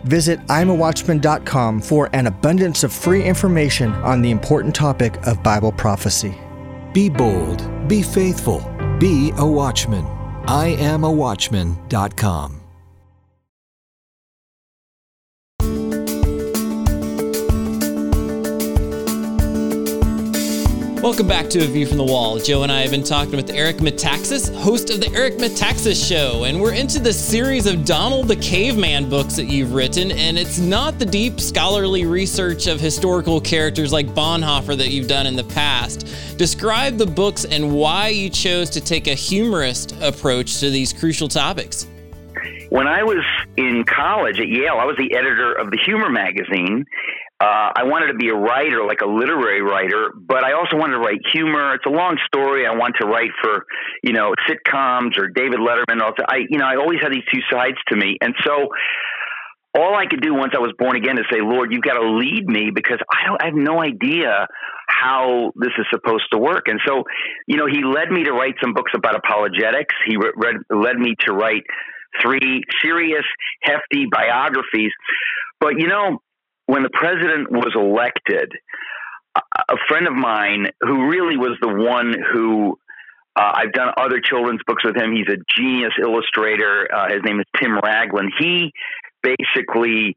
Visit 0.04 0.40
imawatchman.com 0.46 1.82
for 1.82 2.08
an 2.14 2.28
abundance 2.28 2.82
of 2.82 2.94
free 2.94 3.22
information 3.22 3.92
on 3.96 4.22
the 4.22 4.30
important 4.30 4.74
topic 4.74 5.18
of 5.26 5.42
Bible 5.42 5.72
prophecy. 5.72 6.34
Be 6.94 7.10
bold, 7.10 7.88
be 7.88 8.00
faithful, 8.00 8.60
be 8.98 9.34
a 9.36 9.46
watchman. 9.46 10.06
IamAwatchman.com. 10.46 12.59
Welcome 21.02 21.26
back 21.26 21.48
to 21.48 21.64
A 21.64 21.66
View 21.66 21.86
from 21.86 21.96
the 21.96 22.04
Wall. 22.04 22.38
Joe 22.38 22.62
and 22.62 22.70
I 22.70 22.82
have 22.82 22.90
been 22.90 23.02
talking 23.02 23.34
with 23.34 23.48
Eric 23.48 23.78
Metaxas, 23.78 24.54
host 24.54 24.90
of 24.90 25.00
The 25.00 25.10
Eric 25.14 25.38
Metaxas 25.38 26.06
Show, 26.06 26.44
and 26.44 26.60
we're 26.60 26.74
into 26.74 26.98
the 26.98 27.10
series 27.10 27.64
of 27.64 27.86
Donald 27.86 28.28
the 28.28 28.36
Caveman 28.36 29.08
books 29.08 29.34
that 29.36 29.46
you've 29.46 29.72
written, 29.72 30.12
and 30.12 30.36
it's 30.38 30.58
not 30.58 30.98
the 30.98 31.06
deep 31.06 31.40
scholarly 31.40 32.04
research 32.04 32.66
of 32.66 32.78
historical 32.78 33.40
characters 33.40 33.94
like 33.94 34.08
Bonhoeffer 34.08 34.76
that 34.76 34.90
you've 34.90 35.08
done 35.08 35.26
in 35.26 35.36
the 35.36 35.44
past. 35.44 36.06
Describe 36.36 36.98
the 36.98 37.06
books 37.06 37.46
and 37.46 37.72
why 37.72 38.08
you 38.08 38.28
chose 38.28 38.68
to 38.68 38.80
take 38.82 39.06
a 39.06 39.14
humorist 39.14 39.94
approach 40.02 40.60
to 40.60 40.68
these 40.68 40.92
crucial 40.92 41.28
topics. 41.28 41.86
When 42.68 42.86
I 42.86 43.04
was 43.04 43.24
in 43.56 43.84
college 43.84 44.38
at 44.38 44.48
Yale, 44.48 44.76
I 44.78 44.84
was 44.84 44.98
the 44.98 45.16
editor 45.16 45.54
of 45.54 45.70
the 45.70 45.78
Humor 45.78 46.10
magazine, 46.10 46.84
uh, 47.40 47.72
I 47.74 47.84
wanted 47.84 48.12
to 48.12 48.18
be 48.18 48.28
a 48.28 48.34
writer, 48.34 48.84
like 48.84 49.00
a 49.00 49.08
literary 49.08 49.62
writer, 49.62 50.12
but 50.14 50.44
I 50.44 50.52
also 50.52 50.76
wanted 50.76 51.00
to 51.00 51.00
write 51.00 51.20
humor. 51.32 51.74
It's 51.74 51.86
a 51.86 51.90
long 51.90 52.18
story. 52.26 52.66
I 52.66 52.76
want 52.76 52.96
to 53.00 53.06
write 53.06 53.30
for, 53.42 53.64
you 54.02 54.12
know, 54.12 54.34
sitcoms 54.44 55.16
or 55.16 55.28
David 55.28 55.58
Letterman. 55.58 56.02
I, 56.28 56.44
you 56.48 56.58
know, 56.58 56.66
I 56.66 56.76
always 56.76 57.00
had 57.00 57.12
these 57.12 57.24
two 57.32 57.40
sides 57.50 57.78
to 57.88 57.96
me, 57.96 58.18
and 58.20 58.34
so 58.44 58.68
all 59.74 59.96
I 59.96 60.06
could 60.06 60.20
do 60.20 60.34
once 60.34 60.52
I 60.54 60.58
was 60.58 60.74
born 60.78 60.96
again 60.96 61.16
is 61.16 61.24
say, 61.30 61.40
Lord, 61.40 61.72
you've 61.72 61.82
got 61.82 61.94
to 61.94 62.10
lead 62.10 62.44
me 62.44 62.70
because 62.74 62.98
I 63.10 63.26
don't, 63.26 63.40
I 63.40 63.46
have 63.46 63.54
no 63.54 63.80
idea 63.80 64.46
how 64.88 65.52
this 65.56 65.70
is 65.78 65.86
supposed 65.90 66.26
to 66.32 66.38
work. 66.38 66.66
And 66.66 66.80
so, 66.86 67.04
you 67.46 67.56
know, 67.56 67.66
he 67.66 67.84
led 67.84 68.10
me 68.10 68.24
to 68.24 68.32
write 68.32 68.54
some 68.60 68.74
books 68.74 68.92
about 68.94 69.14
apologetics. 69.14 69.94
He 70.06 70.16
read, 70.16 70.56
led 70.68 70.96
me 70.98 71.14
to 71.26 71.32
write 71.32 71.62
three 72.20 72.62
serious, 72.82 73.24
hefty 73.62 74.06
biographies. 74.10 74.90
But, 75.60 75.78
you 75.78 75.86
know, 75.86 76.18
when 76.70 76.84
the 76.84 76.90
president 76.94 77.50
was 77.50 77.74
elected, 77.74 78.52
a 79.34 79.76
friend 79.88 80.06
of 80.06 80.14
mine 80.14 80.70
who 80.80 81.08
really 81.08 81.36
was 81.36 81.58
the 81.60 81.68
one 81.68 82.14
who 82.32 82.78
uh, 83.34 83.52
I've 83.54 83.72
done 83.72 83.90
other 83.96 84.20
children's 84.22 84.60
books 84.66 84.84
with 84.84 84.96
him. 84.96 85.10
He's 85.10 85.26
a 85.26 85.38
genius 85.58 85.94
illustrator. 86.00 86.86
Uh, 86.86 87.10
his 87.10 87.22
name 87.24 87.40
is 87.40 87.46
Tim 87.58 87.74
Raglin. 87.74 88.30
He 88.38 88.70
basically 89.22 90.14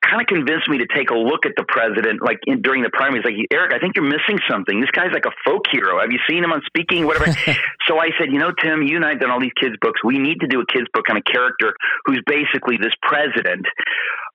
kind 0.00 0.20
of 0.20 0.26
convinced 0.26 0.68
me 0.68 0.78
to 0.78 0.88
take 0.96 1.10
a 1.10 1.14
look 1.14 1.44
at 1.44 1.52
the 1.56 1.64
president, 1.68 2.24
like 2.24 2.40
in, 2.46 2.62
during 2.62 2.82
the 2.82 2.90
primaries. 2.92 3.24
Like, 3.24 3.36
Eric, 3.52 3.72
I 3.72 3.78
think 3.78 3.96
you're 3.96 4.08
missing 4.08 4.40
something. 4.48 4.80
This 4.80 4.90
guy's 4.96 5.12
like 5.12 5.26
a 5.28 5.36
folk 5.44 5.68
hero. 5.70 6.00
Have 6.00 6.10
you 6.10 6.18
seen 6.28 6.42
him 6.42 6.52
on 6.52 6.62
speaking, 6.66 7.04
whatever? 7.04 7.28
so 7.86 8.00
I 8.00 8.16
said, 8.18 8.32
you 8.32 8.38
know, 8.38 8.52
Tim, 8.52 8.82
you 8.82 8.96
and 8.96 9.04
I 9.04 9.10
have 9.10 9.20
done 9.20 9.30
all 9.30 9.40
these 9.40 9.56
kids' 9.60 9.76
books. 9.80 10.00
We 10.04 10.18
need 10.18 10.40
to 10.40 10.48
do 10.48 10.60
a 10.60 10.66
kids' 10.66 10.88
book 10.92 11.04
on 11.08 11.16
a 11.16 11.22
character 11.22 11.76
who's 12.04 12.20
basically 12.24 12.80
this 12.80 12.96
president. 13.04 13.68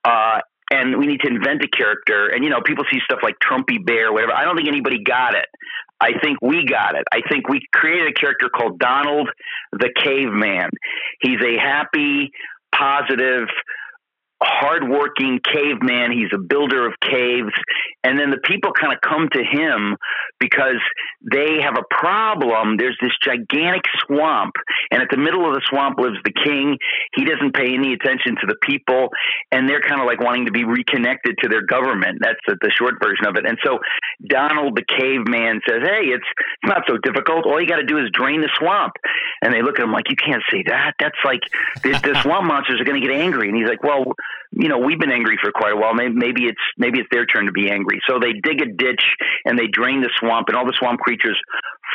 Uh, 0.05 0.39
and 0.69 0.97
we 0.97 1.07
need 1.07 1.21
to 1.21 1.27
invent 1.27 1.63
a 1.63 1.67
character. 1.67 2.27
And 2.27 2.43
you 2.43 2.49
know, 2.49 2.61
people 2.61 2.85
see 2.91 2.99
stuff 3.03 3.19
like 3.23 3.35
Trumpy 3.39 3.83
Bear, 3.83 4.11
whatever. 4.11 4.33
I 4.33 4.43
don't 4.43 4.55
think 4.55 4.67
anybody 4.67 5.03
got 5.03 5.35
it. 5.35 5.45
I 5.99 6.11
think 6.21 6.39
we 6.41 6.65
got 6.65 6.95
it. 6.95 7.05
I 7.11 7.21
think 7.29 7.49
we 7.49 7.61
created 7.73 8.07
a 8.09 8.13
character 8.13 8.49
called 8.49 8.77
Donald 8.79 9.29
the 9.71 9.89
Caveman. 10.03 10.69
He's 11.21 11.41
a 11.41 11.57
happy, 11.57 12.31
positive, 12.73 13.47
hardworking 14.41 15.39
caveman. 15.43 16.11
He's 16.11 16.31
a 16.33 16.37
builder 16.37 16.87
of 16.87 16.93
caves. 17.01 17.53
And 18.03 18.19
then 18.19 18.29
the 18.31 18.41
people 18.43 18.71
kind 18.71 18.93
of 18.93 19.01
come 19.01 19.27
to 19.33 19.43
him 19.43 19.97
because 20.39 20.81
they 21.21 21.61
have 21.61 21.75
a 21.77 21.83
problem. 21.89 22.77
There's 22.77 22.97
this 23.01 23.11
gigantic 23.23 23.83
swamp, 24.05 24.53
and 24.91 25.01
at 25.01 25.09
the 25.09 25.17
middle 25.17 25.47
of 25.47 25.53
the 25.53 25.61
swamp 25.69 25.99
lives 25.99 26.17
the 26.23 26.33
king. 26.33 26.77
He 27.15 27.25
doesn't 27.25 27.53
pay 27.53 27.73
any 27.73 27.93
attention 27.93 28.35
to 28.39 28.47
the 28.47 28.55
people, 28.61 29.09
and 29.51 29.67
they're 29.67 29.81
kind 29.81 29.99
of 29.99 30.05
like 30.05 30.21
wanting 30.21 30.45
to 30.45 30.51
be 30.51 30.63
reconnected 30.63 31.37
to 31.41 31.49
their 31.49 31.65
government. 31.65 32.19
That's 32.21 32.39
the, 32.47 32.57
the 32.61 32.71
short 32.71 32.95
version 33.01 33.25
of 33.25 33.35
it. 33.35 33.45
And 33.45 33.57
so 33.65 33.79
Donald 34.25 34.77
the 34.77 34.85
caveman 34.85 35.61
says, 35.67 35.81
Hey, 35.81 36.13
it's, 36.13 36.27
it's 36.63 36.69
not 36.69 36.83
so 36.87 36.97
difficult. 36.97 37.45
All 37.45 37.59
you 37.59 37.67
got 37.67 37.77
to 37.77 37.85
do 37.85 37.97
is 37.97 38.09
drain 38.13 38.41
the 38.41 38.49
swamp. 38.57 38.93
And 39.41 39.53
they 39.53 39.61
look 39.61 39.79
at 39.79 39.83
him 39.83 39.91
like, 39.91 40.09
You 40.09 40.15
can't 40.15 40.43
say 40.51 40.63
that. 40.67 40.93
That's 40.99 41.19
like 41.25 41.41
the, 41.83 41.91
the 41.91 42.19
swamp 42.23 42.45
monsters 42.45 42.79
are 42.79 42.85
going 42.85 43.01
to 43.01 43.05
get 43.05 43.15
angry. 43.15 43.49
And 43.49 43.57
he's 43.57 43.67
like, 43.67 43.83
Well, 43.83 44.13
you 44.51 44.69
know, 44.69 44.79
we've 44.79 44.99
been 44.99 45.11
angry 45.11 45.37
for 45.41 45.51
quite 45.51 45.73
a 45.73 45.75
while. 45.75 45.93
Maybe, 45.93 46.13
maybe 46.13 46.43
it's 46.45 46.61
maybe 46.77 46.99
it's 46.99 47.09
their 47.11 47.25
turn 47.25 47.45
to 47.45 47.51
be 47.51 47.69
angry. 47.69 47.99
So 48.07 48.19
they 48.19 48.33
dig 48.33 48.61
a 48.61 48.71
ditch 48.71 49.03
and 49.45 49.57
they 49.57 49.67
drain 49.67 50.01
the 50.01 50.09
swamp, 50.19 50.47
and 50.47 50.57
all 50.57 50.65
the 50.65 50.77
swamp 50.77 50.99
creatures 50.99 51.39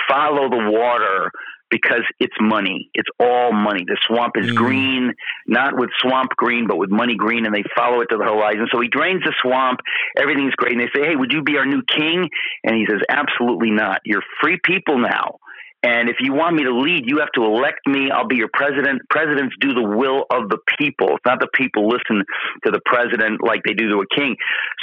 follow 0.09 0.49
the 0.49 0.71
water 0.71 1.30
because 1.73 2.04
it's 2.21 2.37
money. 2.38 2.90
It's 2.92 3.09
all 3.18 3.50
money. 3.50 3.85
The 3.87 3.97
swamp 4.06 4.35
is 4.37 4.52
mm. 4.52 4.54
green, 4.54 5.14
not 5.47 5.73
with 5.75 5.88
swamp 6.00 6.30
green, 6.37 6.66
but 6.68 6.76
with 6.76 6.90
money 6.90 7.16
green, 7.16 7.47
and 7.47 7.54
they 7.54 7.64
follow 7.75 8.02
it 8.02 8.09
to 8.11 8.18
the 8.18 8.25
horizon. 8.25 8.68
So 8.71 8.80
he 8.80 8.88
drains 8.88 9.23
the 9.25 9.32
swamp. 9.40 9.80
Everything's 10.18 10.54
great. 10.54 10.73
And 10.73 10.80
they 10.82 10.92
say, 10.94 11.09
Hey, 11.09 11.16
would 11.16 11.32
you 11.32 11.42
be 11.42 11.56
our 11.56 11.64
new 11.64 11.82
king? 11.82 12.28
And 12.62 12.76
he 12.76 12.85
says, 12.88 13.00
Absolutely 13.09 13.71
not. 13.71 14.00
You're 14.04 14.23
free 14.42 14.61
people 14.62 14.99
now. 14.99 15.40
And 15.82 16.08
if 16.08 16.16
you 16.20 16.32
want 16.32 16.54
me 16.54 16.62
to 16.64 16.74
lead, 16.74 17.10
you 17.10 17.18
have 17.18 17.32
to 17.34 17.42
elect 17.42 17.86
me. 17.86 18.10
I'll 18.10 18.28
be 18.28 18.36
your 18.36 18.50
president. 18.52 19.02
Presidents 19.10 19.54
do 19.60 19.74
the 19.74 19.82
will 19.82 20.24
of 20.30 20.48
the 20.48 20.58
people. 20.78 21.18
It's 21.18 21.26
not 21.26 21.40
the 21.40 21.50
people 21.54 21.88
listen 21.88 22.22
to 22.64 22.70
the 22.70 22.80
president 22.86 23.42
like 23.42 23.62
they 23.66 23.74
do 23.74 23.90
to 23.90 23.98
a 23.98 24.08
king. 24.14 24.36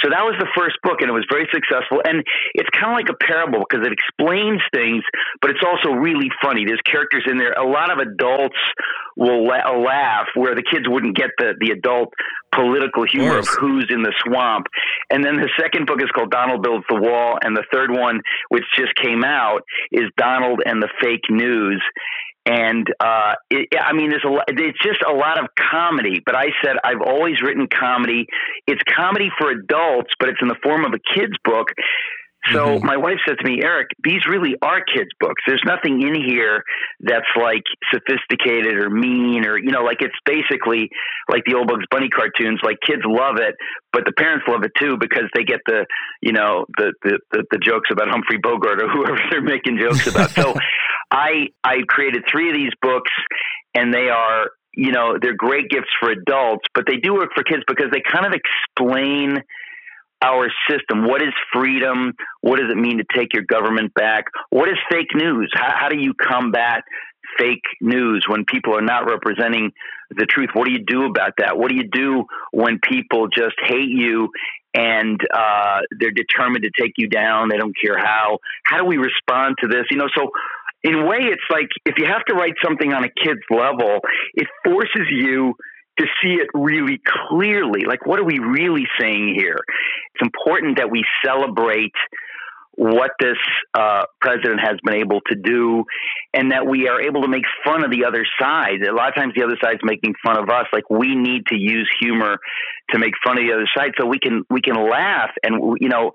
So 0.04 0.10
that 0.10 0.22
was 0.24 0.36
the 0.38 0.48
first 0.56 0.76
book, 0.82 1.00
and 1.00 1.08
it 1.08 1.16
was 1.16 1.24
very 1.30 1.48
successful. 1.48 2.04
And 2.04 2.22
it's 2.52 2.68
kind 2.76 2.92
of 2.92 2.96
like 3.00 3.08
a 3.08 3.16
parable 3.16 3.64
because 3.64 3.86
it 3.86 3.92
explains 3.92 4.60
things, 4.74 5.02
but 5.40 5.50
it's 5.50 5.64
also 5.64 5.96
really 5.96 6.28
funny. 6.42 6.64
There's 6.68 6.84
characters 6.84 7.24
in 7.24 7.38
there. 7.38 7.52
A 7.52 7.64
lot 7.64 7.90
of 7.90 7.98
adults 7.98 8.60
will 9.16 9.46
la- 9.46 9.72
laugh 9.72 10.28
where 10.34 10.54
the 10.54 10.62
kids 10.62 10.84
wouldn't 10.84 11.16
get 11.16 11.30
the, 11.38 11.54
the 11.60 11.72
adult 11.72 12.12
political 12.52 13.04
humor 13.04 13.38
of, 13.38 13.48
of 13.48 13.56
who's 13.60 13.86
in 13.90 14.02
the 14.02 14.12
swamp. 14.24 14.66
And 15.08 15.24
then 15.24 15.36
the 15.36 15.48
second 15.58 15.86
book 15.86 16.02
is 16.02 16.10
called 16.12 16.30
Donald 16.30 16.62
Builds 16.62 16.84
the 16.88 17.00
Wall, 17.00 17.38
and 17.40 17.56
the 17.56 17.64
third 17.72 17.90
one, 17.90 18.20
which 18.48 18.64
just 18.76 18.94
came 18.96 19.24
out, 19.24 19.62
is 19.92 20.10
Donald 20.16 20.60
and 20.64 20.82
the 20.82 20.89
Fake 21.00 21.28
News. 21.30 21.82
And 22.46 22.86
uh, 22.98 23.34
it, 23.50 23.68
I 23.78 23.92
mean, 23.92 24.10
there's 24.10 24.24
a 24.24 24.30
lot, 24.30 24.44
it's 24.48 24.78
just 24.82 25.02
a 25.06 25.12
lot 25.12 25.38
of 25.38 25.46
comedy. 25.70 26.22
But 26.24 26.34
I 26.34 26.46
said 26.64 26.76
I've 26.82 27.02
always 27.04 27.42
written 27.42 27.68
comedy. 27.68 28.26
It's 28.66 28.82
comedy 28.96 29.30
for 29.38 29.50
adults, 29.50 30.10
but 30.18 30.30
it's 30.30 30.38
in 30.40 30.48
the 30.48 30.56
form 30.62 30.84
of 30.84 30.92
a 30.92 31.14
kids 31.14 31.34
book. 31.44 31.68
So 32.48 32.80
mm-hmm. 32.80 32.86
my 32.86 32.96
wife 32.96 33.18
said 33.28 33.36
to 33.38 33.44
me, 33.46 33.60
Eric, 33.62 33.88
these 34.02 34.24
really 34.28 34.56
are 34.62 34.80
kids' 34.80 35.10
books. 35.20 35.42
There's 35.46 35.62
nothing 35.66 36.00
in 36.00 36.14
here 36.14 36.64
that's 37.00 37.28
like 37.36 37.62
sophisticated 37.92 38.76
or 38.78 38.88
mean 38.88 39.44
or, 39.46 39.58
you 39.58 39.70
know, 39.70 39.82
like 39.82 40.00
it's 40.00 40.16
basically 40.24 40.88
like 41.28 41.44
the 41.44 41.54
old 41.54 41.68
Bugs 41.68 41.84
Bunny 41.90 42.08
cartoons. 42.08 42.60
Like 42.62 42.78
kids 42.84 43.02
love 43.04 43.36
it, 43.36 43.56
but 43.92 44.04
the 44.06 44.12
parents 44.12 44.46
love 44.48 44.64
it 44.64 44.72
too 44.78 44.96
because 44.98 45.28
they 45.34 45.44
get 45.44 45.60
the, 45.66 45.84
you 46.22 46.32
know, 46.32 46.64
the, 46.78 46.94
the, 47.02 47.18
the, 47.30 47.44
the 47.50 47.58
jokes 47.58 47.90
about 47.92 48.08
Humphrey 48.08 48.38
Bogart 48.42 48.80
or 48.82 48.88
whoever 48.92 49.20
they're 49.30 49.42
making 49.42 49.78
jokes 49.78 50.06
about. 50.06 50.30
so 50.30 50.54
I, 51.10 51.48
I 51.62 51.82
created 51.86 52.24
three 52.30 52.48
of 52.48 52.54
these 52.54 52.72
books 52.80 53.12
and 53.74 53.92
they 53.92 54.08
are, 54.08 54.46
you 54.72 54.92
know, 54.92 55.18
they're 55.20 55.36
great 55.36 55.68
gifts 55.68 55.90
for 56.00 56.10
adults, 56.10 56.64
but 56.74 56.84
they 56.86 56.96
do 56.96 57.12
work 57.12 57.30
for 57.34 57.44
kids 57.44 57.64
because 57.66 57.90
they 57.92 58.00
kind 58.00 58.24
of 58.24 58.32
explain– 58.32 59.42
our 60.22 60.50
system. 60.68 61.06
What 61.06 61.22
is 61.22 61.32
freedom? 61.52 62.14
What 62.40 62.58
does 62.58 62.70
it 62.70 62.76
mean 62.76 62.98
to 62.98 63.04
take 63.14 63.32
your 63.32 63.44
government 63.44 63.94
back? 63.94 64.24
What 64.50 64.68
is 64.68 64.76
fake 64.90 65.14
news? 65.14 65.50
How, 65.54 65.74
how, 65.80 65.88
do 65.88 65.98
you 65.98 66.14
combat 66.14 66.82
fake 67.38 67.64
news 67.80 68.24
when 68.28 68.44
people 68.44 68.76
are 68.76 68.82
not 68.82 69.08
representing 69.08 69.72
the 70.10 70.26
truth? 70.26 70.50
What 70.52 70.66
do 70.66 70.72
you 70.72 70.84
do 70.84 71.04
about 71.04 71.34
that? 71.38 71.56
What 71.56 71.70
do 71.70 71.76
you 71.76 71.88
do 71.90 72.24
when 72.52 72.80
people 72.82 73.28
just 73.28 73.56
hate 73.64 73.88
you 73.88 74.30
and 74.74 75.20
uh, 75.34 75.80
they're 75.98 76.10
determined 76.10 76.64
to 76.64 76.70
take 76.78 76.92
you 76.96 77.08
down? 77.08 77.48
They 77.48 77.56
don't 77.56 77.76
care 77.80 77.98
how. 77.98 78.38
How 78.64 78.78
do 78.78 78.84
we 78.84 78.98
respond 78.98 79.56
to 79.62 79.68
this? 79.68 79.84
You 79.90 79.96
know, 79.96 80.08
so 80.14 80.30
in 80.82 80.94
a 80.94 81.06
way, 81.06 81.18
it's 81.20 81.42
like 81.50 81.68
if 81.84 81.96
you 81.98 82.06
have 82.06 82.24
to 82.26 82.34
write 82.34 82.54
something 82.64 82.92
on 82.92 83.04
a 83.04 83.08
kid's 83.08 83.44
level, 83.50 84.00
it 84.34 84.46
forces 84.64 85.08
you 85.10 85.54
to 86.00 86.06
see 86.22 86.34
it 86.34 86.48
really 86.54 87.00
clearly. 87.28 87.84
Like, 87.86 88.06
what 88.06 88.18
are 88.18 88.24
we 88.24 88.38
really 88.38 88.86
saying 89.00 89.34
here? 89.36 89.58
It's 90.14 90.22
important 90.22 90.78
that 90.78 90.90
we 90.90 91.04
celebrate 91.24 91.94
what 92.76 93.10
this 93.20 93.36
uh, 93.74 94.04
president 94.22 94.60
has 94.60 94.78
been 94.82 94.94
able 94.94 95.20
to 95.26 95.34
do 95.34 95.84
and 96.32 96.52
that 96.52 96.66
we 96.66 96.88
are 96.88 97.00
able 97.00 97.20
to 97.20 97.28
make 97.28 97.42
fun 97.64 97.84
of 97.84 97.90
the 97.90 98.06
other 98.06 98.24
side. 98.40 98.80
A 98.82 98.94
lot 98.94 99.08
of 99.08 99.14
times 99.14 99.34
the 99.36 99.44
other 99.44 99.58
side's 99.62 99.80
making 99.82 100.14
fun 100.24 100.38
of 100.38 100.48
us. 100.48 100.66
Like 100.72 100.88
we 100.88 101.14
need 101.14 101.46
to 101.48 101.56
use 101.56 101.90
humor 102.00 102.38
to 102.90 102.98
make 102.98 103.12
fun 103.22 103.38
of 103.38 103.44
the 103.44 103.52
other 103.52 103.68
side 103.76 103.92
so 103.98 104.06
we 104.06 104.18
can 104.18 104.44
we 104.48 104.62
can 104.62 104.76
laugh 104.76 105.30
and 105.42 105.76
you 105.80 105.88
know 105.88 106.12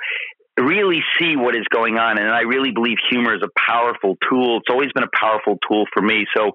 really 0.61 1.01
see 1.19 1.35
what 1.35 1.55
is 1.55 1.65
going 1.69 1.97
on 1.97 2.17
and 2.17 2.29
I 2.29 2.41
really 2.41 2.71
believe 2.71 2.97
humor 3.09 3.35
is 3.35 3.41
a 3.43 3.49
powerful 3.59 4.15
tool. 4.29 4.57
It's 4.57 4.69
always 4.69 4.91
been 4.93 5.03
a 5.03 5.17
powerful 5.17 5.57
tool 5.67 5.85
for 5.93 6.01
me. 6.01 6.25
So 6.35 6.51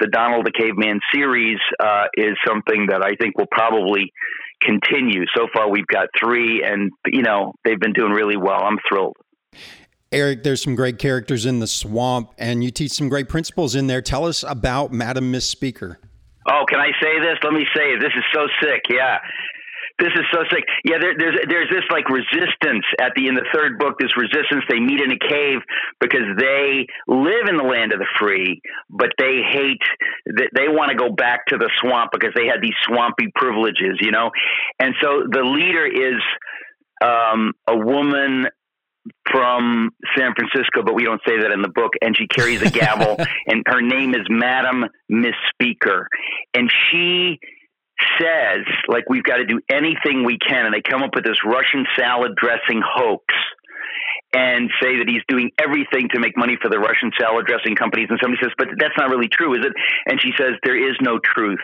the 0.00 0.08
Donald 0.08 0.46
the 0.46 0.52
Caveman 0.52 1.00
series 1.14 1.58
uh, 1.80 2.04
is 2.14 2.36
something 2.46 2.88
that 2.90 3.02
I 3.02 3.14
think 3.14 3.38
will 3.38 3.50
probably 3.50 4.12
continue. 4.60 5.24
So 5.34 5.46
far, 5.54 5.70
we've 5.70 5.86
got 5.86 6.08
three, 6.18 6.62
and 6.64 6.90
you 7.06 7.22
know 7.22 7.54
they've 7.64 7.80
been 7.80 7.92
doing 7.92 8.12
really 8.12 8.36
well. 8.36 8.62
I'm 8.62 8.78
thrilled. 8.88 9.16
Eric, 10.12 10.44
there's 10.44 10.62
some 10.62 10.74
great 10.74 10.98
characters 10.98 11.46
in 11.46 11.60
the 11.60 11.66
swamp, 11.66 12.32
and 12.38 12.62
you 12.62 12.70
teach 12.70 12.92
some 12.92 13.08
great 13.08 13.28
principles 13.28 13.74
in 13.74 13.86
there. 13.86 14.02
Tell 14.02 14.24
us 14.24 14.44
about 14.46 14.92
Madam 14.92 15.30
Miss 15.30 15.48
Speaker. 15.48 15.98
Oh, 16.48 16.64
can 16.68 16.78
I 16.78 16.90
say 17.02 17.18
this? 17.18 17.38
Let 17.42 17.52
me 17.52 17.66
say 17.74 17.92
it. 17.92 18.00
This 18.00 18.12
is 18.16 18.24
so 18.32 18.46
sick. 18.62 18.82
Yeah 18.90 19.18
this 19.98 20.12
is 20.14 20.26
so 20.32 20.44
sick. 20.52 20.64
Yeah, 20.84 20.98
there, 21.00 21.14
there's 21.16 21.36
there's 21.48 21.70
this 21.70 21.84
like 21.90 22.08
resistance 22.10 22.84
at 23.00 23.12
the 23.16 23.28
in 23.28 23.34
the 23.34 23.46
third 23.54 23.78
book. 23.78 23.98
This 23.98 24.12
resistance. 24.16 24.64
They 24.68 24.80
meet 24.80 25.00
in 25.00 25.10
a 25.10 25.18
cave 25.18 25.60
because 26.00 26.26
they 26.36 26.86
live 27.08 27.48
in 27.48 27.56
the 27.56 27.64
land 27.64 27.92
of 27.92 27.98
the 27.98 28.06
free, 28.18 28.60
but 28.90 29.10
they 29.18 29.40
hate. 29.40 29.82
They, 30.26 30.48
they 30.54 30.68
want 30.68 30.90
to 30.90 30.96
go 30.96 31.10
back 31.10 31.46
to 31.46 31.56
the 31.56 31.70
swamp 31.80 32.10
because 32.12 32.32
they 32.36 32.46
had 32.46 32.60
these 32.60 32.76
swampy 32.84 33.32
privileges, 33.34 33.98
you 34.00 34.10
know. 34.10 34.30
And 34.78 34.94
so 35.00 35.24
the 35.30 35.42
leader 35.42 35.86
is 35.86 36.20
um, 37.02 37.52
a 37.66 37.76
woman 37.76 38.48
from 39.30 39.90
San 40.16 40.34
Francisco, 40.34 40.82
but 40.84 40.94
we 40.94 41.04
don't 41.04 41.20
say 41.26 41.40
that 41.40 41.52
in 41.52 41.62
the 41.62 41.68
book. 41.68 41.92
And 42.02 42.16
she 42.16 42.26
carries 42.26 42.60
a 42.60 42.70
gavel, 42.70 43.16
and 43.46 43.62
her 43.66 43.80
name 43.80 44.14
is 44.14 44.26
Madam 44.28 44.84
Miss 45.08 45.34
Speaker, 45.54 46.08
and 46.54 46.70
she 46.90 47.38
says 48.20 48.64
like 48.88 49.08
we've 49.08 49.24
got 49.24 49.36
to 49.36 49.46
do 49.46 49.60
anything 49.68 50.24
we 50.24 50.38
can, 50.38 50.66
and 50.66 50.74
they 50.74 50.82
come 50.82 51.02
up 51.02 51.14
with 51.14 51.24
this 51.24 51.38
Russian 51.44 51.86
salad 51.96 52.32
dressing 52.36 52.82
hoax 52.84 53.24
and 54.32 54.70
say 54.82 54.98
that 54.98 55.08
he's 55.08 55.22
doing 55.28 55.50
everything 55.56 56.08
to 56.12 56.20
make 56.20 56.36
money 56.36 56.58
for 56.60 56.68
the 56.68 56.78
Russian 56.78 57.10
salad 57.18 57.46
dressing 57.46 57.74
companies. 57.74 58.08
And 58.10 58.18
somebody 58.20 58.42
says, 58.42 58.52
but 58.58 58.68
that's 58.78 58.96
not 58.98 59.08
really 59.08 59.28
true, 59.28 59.54
is 59.54 59.64
it? 59.64 59.72
And 60.04 60.20
she 60.20 60.32
says, 60.36 60.58
there 60.62 60.76
is 60.76 60.96
no 61.00 61.18
truth 61.22 61.62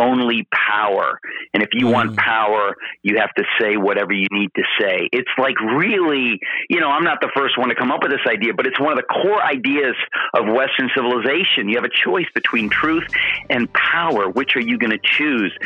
only 0.00 0.48
power. 0.50 1.20
And 1.54 1.62
if 1.62 1.70
you 1.72 1.86
mm. 1.86 1.92
want 1.92 2.16
power, 2.16 2.76
you 3.02 3.18
have 3.18 3.32
to 3.36 3.44
say 3.60 3.76
whatever 3.76 4.12
you 4.12 4.26
need 4.32 4.50
to 4.56 4.62
say. 4.80 5.08
It's 5.12 5.30
like 5.38 5.60
really, 5.60 6.40
you 6.68 6.80
know, 6.80 6.88
I'm 6.88 7.04
not 7.04 7.20
the 7.20 7.30
first 7.36 7.58
one 7.58 7.68
to 7.68 7.74
come 7.74 7.92
up 7.92 8.02
with 8.02 8.10
this 8.10 8.26
idea, 8.26 8.54
but 8.54 8.66
it's 8.66 8.80
one 8.80 8.92
of 8.92 8.96
the 8.96 9.04
core 9.04 9.42
ideas 9.42 9.94
of 10.34 10.46
Western 10.46 10.90
civilization. 10.94 11.68
You 11.68 11.76
have 11.76 11.84
a 11.84 12.04
choice 12.04 12.26
between 12.34 12.70
truth 12.70 13.06
and 13.48 13.72
power. 13.72 14.28
Which 14.28 14.56
are 14.56 14.60
you 14.60 14.78
going 14.78 14.92
to 14.92 15.00
choose? 15.02 15.56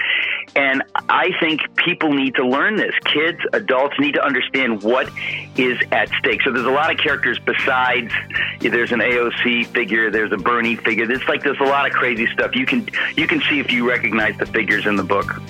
And 0.57 0.83
I 1.09 1.31
think 1.41 1.61
people 1.77 2.13
need 2.13 2.35
to 2.37 2.47
learn 2.47 2.77
this. 2.77 2.95
Kids, 3.05 3.39
adults 3.53 3.95
need 3.99 4.15
to 4.15 4.25
understand 4.25 4.83
what 4.83 5.11
is 5.57 5.79
at 5.93 6.09
stake. 6.19 6.43
So 6.43 6.53
there's 6.53 6.67
a 6.67 6.71
lot 6.71 6.91
of 6.91 6.99
characters 6.99 7.39
besides 7.39 8.13
there's 8.61 8.93
an 8.93 9.01
AOC 9.01 9.67
figure, 9.69 10.11
there's 10.11 10.33
a 10.33 10.37
Bernie 10.37 10.77
figure. 10.77 11.11
It's 11.11 11.29
like 11.29 11.43
there's 11.43 11.61
a 11.61 11.65
lot 11.65 11.87
of 11.87 11.93
crazy 11.93 12.27
stuff. 12.33 12.55
You 12.55 12.67
can 12.67 12.89
you 13.17 13.27
can 13.27 13.41
see 13.43 13.61
if 13.61 13.71
you 13.71 13.89
recognize 13.89 14.24
recognize 14.25 14.47
the 14.47 14.53
figures 14.53 14.87
in 14.87 14.97
the 14.97 15.03
book. 15.03 15.41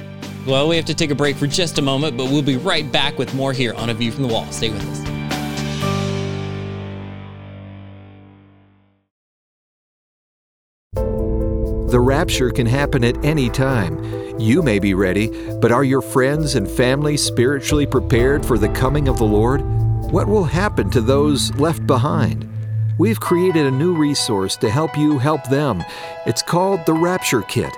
Well, 0.46 0.68
we 0.68 0.76
have 0.76 0.84
to 0.86 0.94
take 0.94 1.10
a 1.10 1.14
break 1.14 1.36
for 1.36 1.46
just 1.46 1.78
a 1.78 1.82
moment, 1.82 2.16
but 2.16 2.26
we'll 2.26 2.42
be 2.42 2.56
right 2.56 2.90
back 2.90 3.18
with 3.18 3.34
more 3.34 3.52
here 3.52 3.74
on 3.74 3.90
A 3.90 3.94
View 3.94 4.12
from 4.12 4.24
the 4.24 4.32
Wall. 4.32 4.46
Stay 4.50 4.70
with 4.70 4.82
us. 4.82 5.00
The 11.90 12.00
rapture 12.00 12.50
can 12.50 12.66
happen 12.66 13.04
at 13.04 13.24
any 13.24 13.48
time. 13.48 14.02
You 14.38 14.62
may 14.62 14.80
be 14.80 14.94
ready, 14.94 15.28
but 15.60 15.70
are 15.70 15.84
your 15.84 16.02
friends 16.02 16.56
and 16.56 16.68
family 16.68 17.16
spiritually 17.16 17.86
prepared 17.86 18.44
for 18.44 18.58
the 18.58 18.68
coming 18.70 19.06
of 19.06 19.16
the 19.16 19.24
Lord? 19.24 19.62
What 20.10 20.26
will 20.26 20.44
happen 20.44 20.90
to 20.90 21.00
those 21.00 21.54
left 21.54 21.86
behind? 21.86 22.50
We've 22.98 23.20
created 23.20 23.66
a 23.66 23.70
new 23.70 23.94
resource 23.94 24.56
to 24.56 24.70
help 24.70 24.98
you 24.98 25.18
help 25.18 25.48
them. 25.48 25.84
It's 26.26 26.42
called 26.42 26.84
the 26.84 26.94
Rapture 26.94 27.42
Kit. 27.42 27.72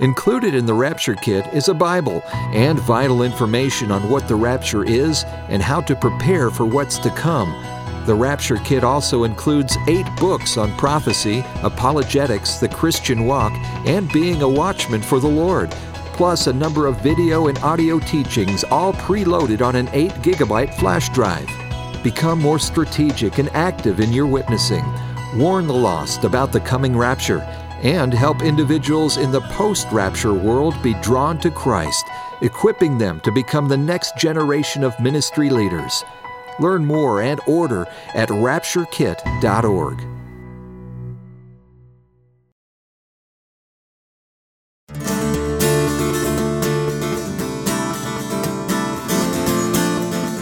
Included 0.00 0.54
in 0.54 0.64
the 0.64 0.74
Rapture 0.74 1.14
Kit 1.14 1.46
is 1.52 1.68
a 1.68 1.74
Bible 1.74 2.22
and 2.54 2.78
vital 2.80 3.22
information 3.22 3.92
on 3.92 4.08
what 4.08 4.26
the 4.26 4.34
rapture 4.34 4.84
is 4.84 5.24
and 5.48 5.62
how 5.62 5.82
to 5.82 5.94
prepare 5.94 6.50
for 6.50 6.64
what's 6.64 6.98
to 6.98 7.10
come. 7.10 7.52
The 8.06 8.14
Rapture 8.14 8.56
Kit 8.56 8.84
also 8.84 9.24
includes 9.24 9.76
eight 9.86 10.06
books 10.18 10.56
on 10.56 10.76
prophecy, 10.76 11.44
apologetics, 11.62 12.56
the 12.56 12.68
Christian 12.68 13.26
walk, 13.26 13.52
and 13.86 14.10
being 14.12 14.42
a 14.42 14.48
watchman 14.48 15.02
for 15.02 15.20
the 15.20 15.28
Lord, 15.28 15.70
plus 16.14 16.46
a 16.46 16.52
number 16.52 16.86
of 16.86 17.00
video 17.02 17.48
and 17.48 17.58
audio 17.58 18.00
teachings, 18.00 18.64
all 18.64 18.94
preloaded 18.94 19.60
on 19.60 19.76
an 19.76 19.88
8 19.92 20.10
gigabyte 20.14 20.74
flash 20.74 21.10
drive. 21.10 21.48
Become 22.02 22.40
more 22.40 22.58
strategic 22.58 23.38
and 23.38 23.50
active 23.50 24.00
in 24.00 24.12
your 24.12 24.26
witnessing. 24.26 24.84
Warn 25.36 25.66
the 25.66 25.74
lost 25.74 26.24
about 26.24 26.50
the 26.50 26.60
coming 26.60 26.96
rapture 26.96 27.46
and 27.82 28.14
help 28.14 28.42
individuals 28.42 29.16
in 29.16 29.32
the 29.32 29.40
post 29.40 29.88
rapture 29.90 30.34
world 30.34 30.80
be 30.82 30.94
drawn 31.02 31.38
to 31.40 31.50
Christ, 31.50 32.06
equipping 32.40 32.98
them 32.98 33.20
to 33.20 33.32
become 33.32 33.68
the 33.68 33.76
next 33.76 34.16
generation 34.16 34.84
of 34.84 34.98
ministry 35.00 35.50
leaders. 35.50 36.04
Learn 36.60 36.84
more 36.84 37.22
and 37.22 37.40
order 37.46 37.86
at 38.14 38.28
rapturekit.org. 38.28 40.11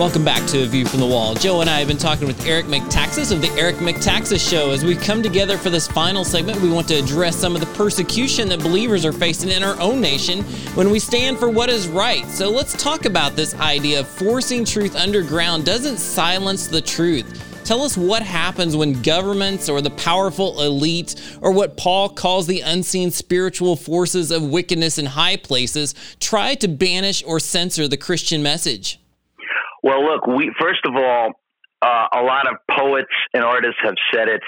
Welcome 0.01 0.25
back 0.25 0.49
to 0.49 0.63
A 0.63 0.67
View 0.67 0.87
from 0.87 1.01
the 1.01 1.07
Wall. 1.07 1.35
Joe 1.35 1.61
and 1.61 1.69
I 1.69 1.79
have 1.79 1.89
been 1.89 1.99
talking 1.99 2.27
with 2.27 2.47
Eric 2.47 2.65
Metaxas 2.65 3.33
of 3.33 3.43
the 3.43 3.51
Eric 3.51 3.77
Metaxas 3.77 4.41
Show. 4.41 4.71
As 4.71 4.83
we 4.83 4.97
come 4.97 5.23
together 5.23 5.59
for 5.59 5.69
this 5.69 5.87
final 5.87 6.25
segment, 6.25 6.59
we 6.63 6.71
want 6.71 6.89
to 6.89 6.95
address 6.95 7.37
some 7.37 7.55
of 7.55 7.61
the 7.61 7.67
persecution 7.75 8.49
that 8.49 8.61
believers 8.61 9.05
are 9.05 9.13
facing 9.13 9.51
in 9.51 9.63
our 9.63 9.79
own 9.79 10.01
nation 10.01 10.43
when 10.75 10.89
we 10.91 10.99
stand 10.99 11.39
for 11.39 11.51
what 11.51 11.69
is 11.69 11.87
right. 11.87 12.25
So 12.29 12.49
let's 12.49 12.83
talk 12.83 13.05
about 13.05 13.37
this 13.37 13.55
idea 13.57 14.01
of 14.01 14.09
forcing 14.09 14.65
truth 14.65 14.97
underground 14.97 15.67
doesn't 15.67 15.99
silence 15.99 16.67
the 16.67 16.81
truth. 16.81 17.63
Tell 17.67 17.83
us 17.83 17.95
what 17.99 18.23
happens 18.23 18.75
when 18.75 19.03
governments 19.03 19.69
or 19.69 19.83
the 19.83 19.91
powerful 19.91 20.63
elite, 20.63 21.15
or 21.43 21.53
what 21.53 21.77
Paul 21.77 22.09
calls 22.09 22.47
the 22.47 22.63
unseen 22.63 23.11
spiritual 23.11 23.77
forces 23.77 24.31
of 24.31 24.43
wickedness 24.43 24.97
in 24.97 25.05
high 25.05 25.37
places, 25.37 25.95
try 26.21 26.55
to 26.55 26.69
banish 26.69 27.23
or 27.27 27.39
censor 27.39 27.87
the 27.87 27.99
Christian 27.99 28.43
message. 28.43 29.00
Well, 29.83 30.05
look, 30.05 30.27
we 30.27 30.53
first 30.59 30.85
of 30.85 30.95
all, 30.95 31.33
uh, 31.83 32.07
a 32.13 32.23
lot 32.23 32.47
of 32.51 32.57
poets 32.71 33.13
and 33.33 33.43
artists 33.43 33.81
have 33.83 33.95
said 34.13 34.29
it. 34.29 34.43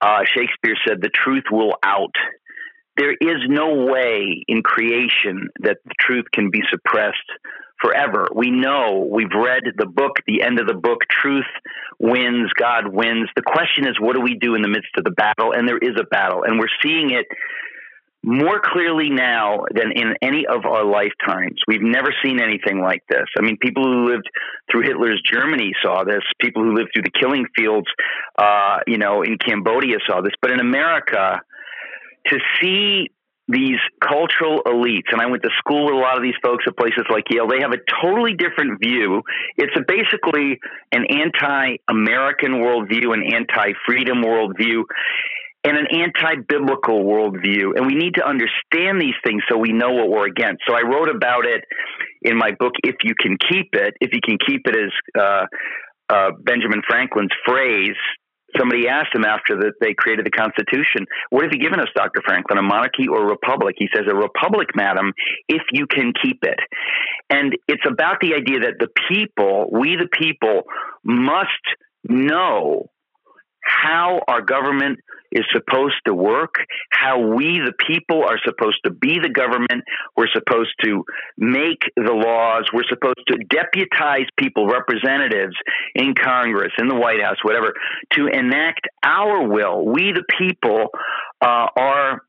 Uh, 0.00 0.20
Shakespeare 0.24 0.76
said, 0.86 1.00
"The 1.00 1.10
truth 1.10 1.44
will 1.50 1.74
out." 1.82 2.14
There 2.96 3.12
is 3.12 3.38
no 3.48 3.86
way 3.86 4.44
in 4.46 4.62
creation 4.62 5.48
that 5.60 5.78
the 5.84 5.94
truth 5.98 6.26
can 6.32 6.50
be 6.50 6.62
suppressed 6.70 7.16
forever. 7.80 8.28
We 8.34 8.50
know, 8.50 9.08
we've 9.10 9.34
read 9.34 9.62
the 9.76 9.86
book, 9.86 10.12
the 10.26 10.42
end 10.42 10.60
of 10.60 10.66
the 10.66 10.74
book, 10.74 11.00
truth 11.10 11.48
wins, 11.98 12.50
God 12.58 12.88
wins. 12.88 13.28
The 13.34 13.42
question 13.42 13.86
is, 13.86 13.98
what 13.98 14.14
do 14.14 14.20
we 14.20 14.34
do 14.34 14.54
in 14.54 14.62
the 14.62 14.68
midst 14.68 14.90
of 14.96 15.04
the 15.04 15.10
battle? 15.10 15.52
And 15.52 15.66
there 15.66 15.78
is 15.78 15.96
a 15.98 16.04
battle, 16.04 16.44
and 16.44 16.58
we're 16.58 16.66
seeing 16.82 17.10
it 17.10 17.26
more 18.24 18.60
clearly 18.62 19.10
now 19.10 19.64
than 19.74 19.90
in 19.92 20.14
any 20.22 20.46
of 20.46 20.64
our 20.64 20.84
lifetimes. 20.84 21.60
We've 21.66 21.82
never 21.82 22.14
seen 22.24 22.40
anything 22.40 22.80
like 22.80 23.02
this. 23.08 23.26
I 23.36 23.42
mean, 23.42 23.56
people 23.60 23.82
who 23.82 24.10
lived 24.10 24.28
through 24.70 24.82
Hitler's 24.82 25.20
Germany 25.30 25.72
saw 25.82 26.04
this. 26.04 26.22
People 26.40 26.62
who 26.62 26.74
lived 26.74 26.90
through 26.94 27.02
the 27.02 27.18
killing 27.18 27.46
fields, 27.56 27.88
uh, 28.38 28.78
you 28.86 28.98
know, 28.98 29.22
in 29.22 29.38
Cambodia 29.38 29.96
saw 30.06 30.20
this. 30.20 30.32
But 30.40 30.52
in 30.52 30.60
America, 30.60 31.40
to 32.28 32.38
see 32.60 33.08
these 33.48 33.78
cultural 34.00 34.62
elites, 34.66 35.10
and 35.10 35.20
I 35.20 35.26
went 35.26 35.42
to 35.42 35.50
school 35.58 35.86
with 35.86 35.94
a 35.94 35.98
lot 35.98 36.16
of 36.16 36.22
these 36.22 36.38
folks 36.44 36.64
at 36.68 36.76
places 36.76 37.04
like 37.10 37.24
Yale, 37.28 37.48
they 37.48 37.60
have 37.60 37.72
a 37.72 37.82
totally 38.00 38.34
different 38.34 38.80
view. 38.80 39.22
It's 39.56 39.74
basically 39.88 40.60
an 40.92 41.06
anti 41.10 41.78
American 41.90 42.62
worldview, 42.62 43.12
an 43.12 43.24
anti 43.34 43.72
freedom 43.84 44.22
worldview 44.22 44.84
and 45.64 45.76
an 45.76 45.86
anti-biblical 45.92 47.04
worldview. 47.04 47.76
And 47.76 47.86
we 47.86 47.94
need 47.94 48.14
to 48.16 48.26
understand 48.26 49.00
these 49.00 49.14
things 49.24 49.42
so 49.48 49.56
we 49.56 49.72
know 49.72 49.92
what 49.92 50.10
we're 50.10 50.26
against. 50.26 50.62
So 50.66 50.74
I 50.74 50.82
wrote 50.82 51.08
about 51.08 51.46
it 51.46 51.64
in 52.22 52.36
my 52.36 52.50
book, 52.58 52.72
If 52.82 52.96
You 53.04 53.14
Can 53.18 53.36
Keep 53.38 53.74
It. 53.74 53.94
If 54.00 54.10
you 54.12 54.20
can 54.24 54.38
keep 54.44 54.62
it 54.66 54.76
as 54.76 55.20
uh, 55.20 55.46
uh, 56.12 56.30
Benjamin 56.44 56.82
Franklin's 56.86 57.32
phrase. 57.46 57.96
Somebody 58.58 58.86
asked 58.86 59.14
him 59.14 59.24
after 59.24 59.56
that 59.56 59.72
they 59.80 59.94
created 59.94 60.26
the 60.26 60.30
Constitution, 60.30 61.06
what 61.30 61.44
have 61.44 61.52
you 61.54 61.58
given 61.58 61.80
us, 61.80 61.88
Dr. 61.96 62.20
Franklin, 62.22 62.58
a 62.58 62.62
monarchy 62.62 63.08
or 63.08 63.22
a 63.22 63.26
republic? 63.26 63.76
He 63.78 63.88
says, 63.94 64.04
a 64.10 64.14
republic, 64.14 64.68
madam, 64.74 65.12
if 65.48 65.62
you 65.72 65.86
can 65.86 66.12
keep 66.22 66.40
it. 66.42 66.58
And 67.30 67.56
it's 67.66 67.84
about 67.88 68.20
the 68.20 68.34
idea 68.34 68.60
that 68.60 68.76
the 68.78 68.88
people, 69.08 69.70
we 69.72 69.96
the 69.96 70.08
people, 70.12 70.64
must 71.02 71.64
know 72.04 72.90
how 73.64 74.20
our 74.28 74.42
government 74.42 74.98
is 75.32 75.44
supposed 75.52 75.96
to 76.06 76.14
work, 76.14 76.54
how 76.90 77.18
we, 77.18 77.60
the 77.64 77.72
people, 77.86 78.22
are 78.24 78.38
supposed 78.44 78.78
to 78.84 78.90
be 78.92 79.18
the 79.20 79.28
government. 79.28 79.84
We're 80.16 80.32
supposed 80.32 80.74
to 80.84 81.04
make 81.36 81.82
the 81.96 82.12
laws. 82.12 82.68
We're 82.72 82.88
supposed 82.88 83.22
to 83.28 83.38
deputize 83.48 84.26
people, 84.38 84.66
representatives 84.66 85.56
in 85.94 86.14
Congress, 86.14 86.72
in 86.78 86.88
the 86.88 86.96
White 86.96 87.22
House, 87.22 87.38
whatever, 87.42 87.72
to 88.12 88.26
enact 88.26 88.86
our 89.02 89.48
will. 89.48 89.84
We, 89.84 90.12
the 90.12 90.24
people, 90.38 90.88
uh, 91.40 91.66
are 91.76 92.22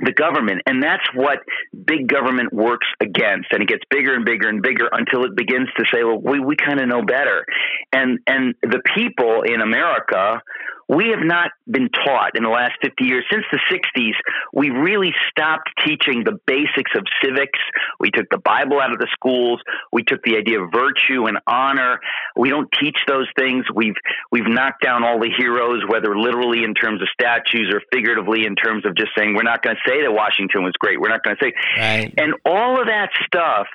the 0.00 0.12
government. 0.12 0.62
And 0.66 0.82
that's 0.82 1.04
what 1.14 1.38
big 1.86 2.08
government 2.08 2.52
works 2.52 2.86
against. 3.00 3.48
And 3.52 3.62
it 3.62 3.68
gets 3.68 3.82
bigger 3.90 4.14
and 4.14 4.24
bigger 4.24 4.48
and 4.48 4.62
bigger 4.62 4.88
until 4.90 5.24
it 5.24 5.36
begins 5.36 5.68
to 5.76 5.84
say, 5.92 6.02
well, 6.02 6.18
we, 6.18 6.40
we 6.40 6.56
kind 6.56 6.80
of 6.80 6.88
know 6.88 7.02
better. 7.02 7.44
And, 7.92 8.18
and 8.26 8.54
the 8.62 8.80
people 8.96 9.42
in 9.42 9.60
America 9.60 10.40
we 10.88 11.08
have 11.08 11.24
not 11.24 11.50
been 11.68 11.88
taught 11.88 12.36
in 12.36 12.42
the 12.42 12.50
last 12.50 12.74
50 12.82 13.04
years 13.04 13.24
since 13.30 13.44
the 13.50 13.60
60s 13.70 14.14
we 14.52 14.70
really 14.70 15.12
stopped 15.30 15.70
teaching 15.84 16.24
the 16.24 16.38
basics 16.46 16.92
of 16.96 17.04
civics. 17.22 17.58
We 17.98 18.10
took 18.10 18.28
the 18.30 18.38
bible 18.38 18.80
out 18.80 18.92
of 18.92 18.98
the 18.98 19.08
schools. 19.12 19.60
We 19.92 20.02
took 20.02 20.22
the 20.22 20.36
idea 20.36 20.60
of 20.60 20.70
virtue 20.72 21.26
and 21.26 21.38
honor. 21.46 22.00
We 22.36 22.50
don't 22.50 22.68
teach 22.80 22.98
those 23.06 23.28
things. 23.36 23.64
We've 23.74 23.96
we've 24.30 24.46
knocked 24.46 24.82
down 24.82 25.04
all 25.04 25.18
the 25.18 25.30
heroes 25.36 25.82
whether 25.88 26.16
literally 26.16 26.64
in 26.64 26.74
terms 26.74 27.00
of 27.02 27.08
statues 27.12 27.72
or 27.72 27.80
figuratively 27.92 28.46
in 28.46 28.56
terms 28.56 28.84
of 28.84 28.96
just 28.96 29.10
saying 29.16 29.34
we're 29.34 29.42
not 29.42 29.62
going 29.62 29.76
to 29.76 29.90
say 29.90 30.02
that 30.02 30.12
washington 30.12 30.62
was 30.62 30.72
great. 30.78 31.00
We're 31.00 31.08
not 31.08 31.22
going 31.22 31.36
to 31.36 31.44
say 31.44 31.52
right. 31.78 32.12
and 32.16 32.34
all 32.44 32.80
of 32.80 32.86
that 32.86 33.10
stuff 33.26 33.66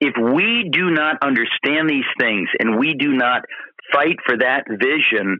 if 0.00 0.14
we 0.16 0.68
do 0.70 0.90
not 0.90 1.22
understand 1.22 1.88
these 1.88 2.08
things 2.18 2.48
and 2.58 2.78
we 2.78 2.94
do 2.94 3.12
not 3.12 3.42
fight 3.92 4.16
for 4.24 4.36
that 4.38 4.64
vision 4.68 5.38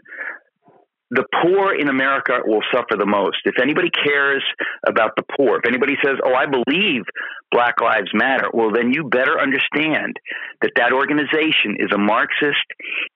the 1.10 1.24
poor 1.42 1.74
in 1.74 1.88
America 1.88 2.38
will 2.44 2.62
suffer 2.72 2.96
the 2.96 3.06
most. 3.06 3.38
If 3.44 3.60
anybody 3.60 3.90
cares 3.90 4.44
about 4.86 5.16
the 5.16 5.24
poor, 5.36 5.58
if 5.58 5.66
anybody 5.66 5.96
says, 6.04 6.16
"Oh, 6.24 6.34
I 6.34 6.46
believe 6.46 7.02
Black 7.50 7.80
Lives 7.80 8.10
Matter," 8.14 8.48
well, 8.52 8.70
then 8.70 8.92
you 8.92 9.08
better 9.08 9.40
understand 9.40 10.16
that 10.62 10.72
that 10.76 10.92
organization 10.92 11.76
is 11.78 11.90
a 11.92 11.98
Marxist, 11.98 12.64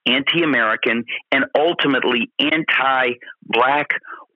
anti-American, 0.07 1.05
and 1.31 1.45
ultimately 1.57 2.31
anti-black 2.41 3.89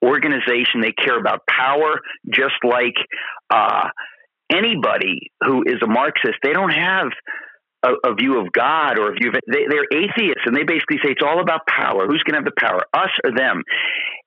organization. 0.05 0.81
They 0.81 0.93
care 0.93 1.19
about 1.19 1.47
power, 1.49 2.01
just 2.33 2.63
like 2.63 2.95
uh, 3.51 3.89
anybody 4.51 5.33
who 5.43 5.65
is 5.67 5.83
a 5.83 5.89
Marxist. 5.89 6.39
They 6.43 6.53
don't 6.53 6.73
have 6.73 7.09
a, 7.83 8.11
a, 8.11 8.15
view 8.15 8.41
of 8.41 8.53
God 8.53 8.99
or 8.99 9.13
a 9.13 9.15
view 9.15 9.31
of 9.31 9.35
they, 9.47 9.67
they're 9.69 9.87
atheists 9.93 10.43
and 10.47 10.57
they 10.57 10.65
basically 10.65 10.99
say 11.03 11.13
it's 11.13 11.23
all 11.25 11.41
about 11.41 11.67
power. 11.67 12.07
Who's 12.07 12.23
going 12.23 12.35
to 12.35 12.43
have 12.43 12.45
the 12.45 12.59
power, 12.59 12.83
us 12.93 13.11
or 13.25 13.31
them? 13.31 13.63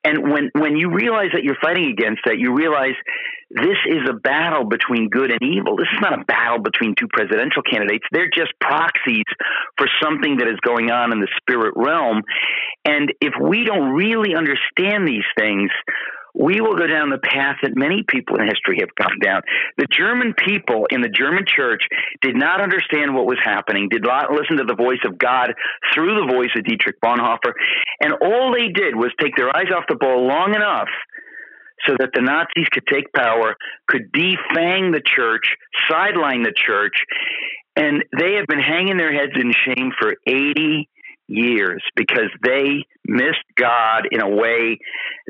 And 0.04 0.32
when 0.32 0.50
when 0.56 0.78
you 0.78 0.92
realize 0.94 1.30
that 1.34 1.44
you're 1.44 1.60
fighting 1.62 1.92
against 1.92 2.22
that, 2.26 2.40
you 2.40 2.56
realize 2.56 2.96
this 3.50 3.78
is 3.86 4.08
a 4.10 4.14
battle 4.14 4.64
between 4.64 5.10
good 5.10 5.32
and 5.32 5.42
evil. 5.44 5.76
This 5.76 5.92
is 5.94 6.00
not 6.02 6.20
a 6.20 6.24
battle 6.24 6.60
between 6.60 6.96
two 6.96 7.08
presidential 7.12 7.62
candidates. 7.62 8.06
They're 8.12 8.32
just 8.34 8.54
proxies 8.60 9.28
for 9.78 9.88
something 10.02 10.38
that 10.38 10.48
is 10.48 10.60
going 10.66 10.90
on 10.90 11.12
in 11.12 11.20
the 11.20 11.28
spirit 11.38 11.74
realm. 11.76 12.24
And 12.86 13.12
if 13.20 13.34
we 13.40 13.66
don't 13.66 13.92
really 13.92 14.34
understand 14.34 15.08
these 15.08 15.28
things, 15.38 15.70
we 16.34 16.62
will 16.62 16.76
go 16.76 16.88
down 16.88 17.10
the 17.10 17.18
path 17.18 17.58
that 17.64 17.76
many 17.76 18.04
people 18.08 18.38
in 18.38 18.48
history 18.48 18.80
have 18.80 18.94
gone 18.96 19.20
down. 19.22 19.42
The 19.78 19.88
German 19.92 20.34
people 20.34 20.88
in 20.90 21.02
the 21.02 21.10
German 21.10 21.46
church 21.48 21.84
did 22.22 22.36
not 22.36 22.62
understand 22.62 23.14
what 23.14 23.26
was 23.26 23.40
happening, 23.44 23.90
did 23.90 24.04
not 24.04 24.32
listen 24.32 24.58
to 24.58 24.64
the 24.64 24.76
voice 24.76 25.04
of 25.06 25.18
God 25.18 25.54
through 25.94 26.16
the 26.16 26.32
voice 26.32 26.52
of 26.56 26.64
Dietrich 26.64 27.02
Bonhoeffer, 27.04 27.54
and 28.02 28.14
all 28.22 28.54
they 28.54 28.70
did 28.70 28.96
was 28.96 29.12
take 29.20 29.36
their 29.36 29.56
eyes 29.56 29.72
off 29.76 29.84
the 29.90 29.96
ball 29.96 30.28
long 30.28 30.56
enough 30.56 30.90
so 31.86 31.96
that 31.98 32.12
the 32.14 32.22
Nazis 32.22 32.70
could 32.72 32.86
take 32.92 33.12
power, 33.14 33.56
could 33.88 34.12
defang 34.14 34.94
the 34.94 35.02
church, 35.04 35.56
sideline 35.90 36.44
the 36.44 36.54
church, 36.56 36.94
and 37.76 38.04
they 38.18 38.34
have 38.36 38.48
been 38.48 38.60
hanging 38.60 38.98
their 38.98 39.14
heads 39.14 39.34
in 39.36 39.52
shame 39.66 39.92
for 40.00 40.14
80 40.28 40.90
years 41.32 41.84
because 41.96 42.30
they 42.44 42.86
missed 43.06 43.44
God 43.56 44.08
in 44.12 44.22
a 44.22 44.30
way 44.30 44.80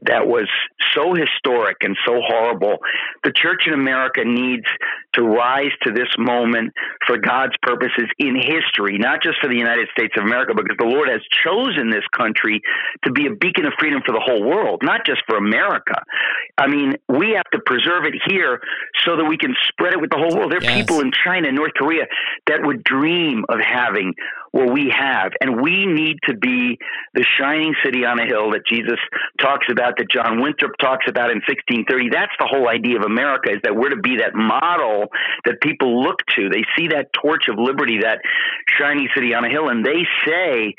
that 0.04 0.28
was 0.28 0.50
so 0.94 1.14
historic 1.14 1.78
and 1.82 1.96
so 2.06 2.20
horrible. 2.26 2.78
The 3.24 3.32
church 3.32 3.64
in 3.68 3.74
America 3.74 4.22
needs 4.26 4.66
to 5.14 5.24
rise 5.24 5.72
to 5.84 5.92
this 5.92 6.10
moment 6.18 6.74
for 7.06 7.18
God's 7.18 7.56
purposes 7.62 8.08
in 8.18 8.36
history, 8.36 8.98
not 8.98 9.22
just 9.24 9.40
for 9.42 9.48
the 9.50 9.58
United 9.58 9.88
States 9.92 10.14
of 10.18 10.26
America, 10.26 10.54
because 10.56 10.78
the 10.78 10.86
Lord 10.86 11.10
has 11.10 11.22
chosen 11.44 11.90
this 11.90 12.06
country 12.16 12.62
to 13.06 13.12
be 13.12 13.28
a 13.28 13.36
beacon 13.36 13.66
of 13.66 13.74
freedom 13.80 14.02
for 14.06 14.14
the 14.14 14.22
whole 14.24 14.44
world, 14.44 14.82
not 14.84 15.06
just 15.06 15.22
for 15.28 15.38
America. 15.38 15.96
I 16.58 16.68
mean, 16.68 16.96
we 17.08 17.32
have 17.32 17.50
to 17.54 17.60
preserve 17.66 18.06
it 18.06 18.16
here 18.28 18.62
so 19.06 19.18
that 19.18 19.26
we 19.26 19.38
can 19.38 19.56
spread 19.70 19.94
it 19.94 20.02
with 20.02 20.10
the 20.10 20.18
whole 20.18 20.36
world. 20.36 20.52
There 20.52 20.60
are 20.60 20.64
yes. 20.64 20.82
people 20.82 21.02
in 21.02 21.12
China 21.12 21.48
and 21.48 21.58
North 21.58 21.74
Korea 21.76 22.06
that 22.48 22.60
would 22.64 22.84
dream 22.84 23.46
of 23.50 23.60
having 23.60 24.14
what 24.52 24.74
we 24.74 24.94
have, 24.96 25.32
and 25.40 25.62
we 25.62 25.86
need 25.86 26.18
to 26.28 26.36
be 26.36 26.78
the 27.14 27.26
shining 27.40 27.74
city 27.84 28.04
on 28.04 28.20
a 28.20 28.26
hill 28.26 28.52
that 28.52 28.68
Jesus 28.68 29.00
talks 29.40 29.68
about, 29.72 29.96
that 29.98 30.10
John 30.12 30.42
Winthrop 30.42 30.74
talks 30.80 31.06
about 31.08 31.32
in 31.32 31.40
1630. 31.48 32.10
That's 32.12 32.36
the 32.38 32.48
whole 32.48 32.68
idea 32.68 33.00
of 33.00 33.06
America, 33.06 33.52
is 33.52 33.60
that 33.64 33.76
we're 33.76 33.90
to 33.90 34.02
be 34.02 34.18
that 34.18 34.36
model 34.36 35.01
that 35.46 35.62
people 35.62 36.02
look 36.02 36.20
to. 36.36 36.50
They 36.50 36.64
see 36.78 36.88
that 36.90 37.14
torch 37.14 37.48
of 37.50 37.58
liberty, 37.58 38.00
that 38.02 38.20
shiny 38.78 39.10
city 39.16 39.34
on 39.34 39.46
a 39.46 39.50
hill, 39.50 39.70
and 39.70 39.86
they 39.86 40.06
say, 40.26 40.76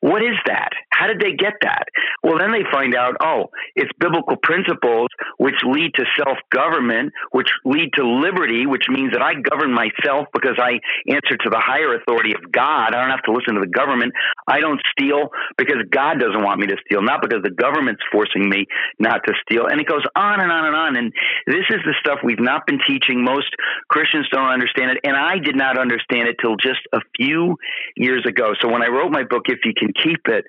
what 0.00 0.22
is 0.22 0.36
that? 0.46 0.70
How 0.90 1.06
did 1.06 1.20
they 1.20 1.32
get 1.32 1.54
that? 1.62 1.84
Well, 2.22 2.38
then 2.38 2.52
they 2.52 2.64
find 2.72 2.94
out, 2.94 3.16
oh, 3.20 3.50
it's 3.76 3.90
biblical 3.98 4.36
principles 4.42 5.08
which 5.36 5.56
lead 5.64 5.92
to 5.94 6.04
self 6.16 6.38
government, 6.50 7.12
which 7.32 7.48
lead 7.64 7.92
to 7.94 8.04
liberty, 8.06 8.66
which 8.66 8.84
means 8.88 9.12
that 9.12 9.22
I 9.22 9.34
govern 9.34 9.72
myself 9.72 10.28
because 10.32 10.56
I 10.58 10.80
answer 11.08 11.36
to 11.36 11.50
the 11.50 11.60
higher 11.60 11.94
authority 11.94 12.32
of 12.34 12.50
God. 12.50 12.94
I 12.94 13.00
don't 13.00 13.10
have 13.10 13.24
to 13.24 13.32
listen 13.32 13.54
to 13.54 13.60
the 13.60 13.72
government. 13.72 14.12
I 14.48 14.60
don't 14.60 14.80
steal 14.92 15.28
because 15.56 15.84
God 15.90 16.18
doesn't 16.18 16.42
want 16.42 16.60
me 16.60 16.66
to 16.68 16.76
steal, 16.84 17.02
not 17.02 17.20
because 17.20 17.42
the 17.42 17.52
government's 17.52 18.02
forcing 18.10 18.48
me 18.48 18.66
not 18.98 19.20
to 19.26 19.34
steal. 19.44 19.66
And 19.66 19.80
it 19.80 19.86
goes 19.86 20.04
on 20.16 20.40
and 20.40 20.50
on 20.50 20.64
and 20.64 20.76
on. 20.76 20.96
And 20.96 21.12
this 21.46 21.68
is 21.68 21.80
the 21.84 21.94
stuff 22.00 22.20
we've 22.24 22.40
not 22.40 22.66
been 22.66 22.80
teaching. 22.86 23.24
Most 23.24 23.52
Christians 23.88 24.28
don't 24.32 24.48
understand 24.48 24.92
it. 24.92 24.98
And 25.04 25.16
I 25.16 25.38
did 25.38 25.56
not 25.56 25.78
understand 25.78 26.28
it 26.28 26.36
till 26.40 26.56
just 26.56 26.80
a 26.92 27.00
few 27.16 27.56
years 27.96 28.24
ago. 28.26 28.52
So 28.60 28.68
when 28.68 28.82
I 28.82 28.88
wrote 28.88 29.12
my 29.12 29.24
book, 29.24 29.44
If 29.48 29.60
You 29.64 29.72
Can 29.76 29.89
keep 29.92 30.26
it, 30.26 30.44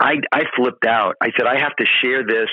I, 0.00 0.16
I 0.32 0.44
flipped 0.56 0.86
out. 0.86 1.16
I 1.20 1.30
said, 1.36 1.46
I 1.46 1.58
have 1.58 1.74
to 1.76 1.84
share 2.02 2.24
this 2.24 2.48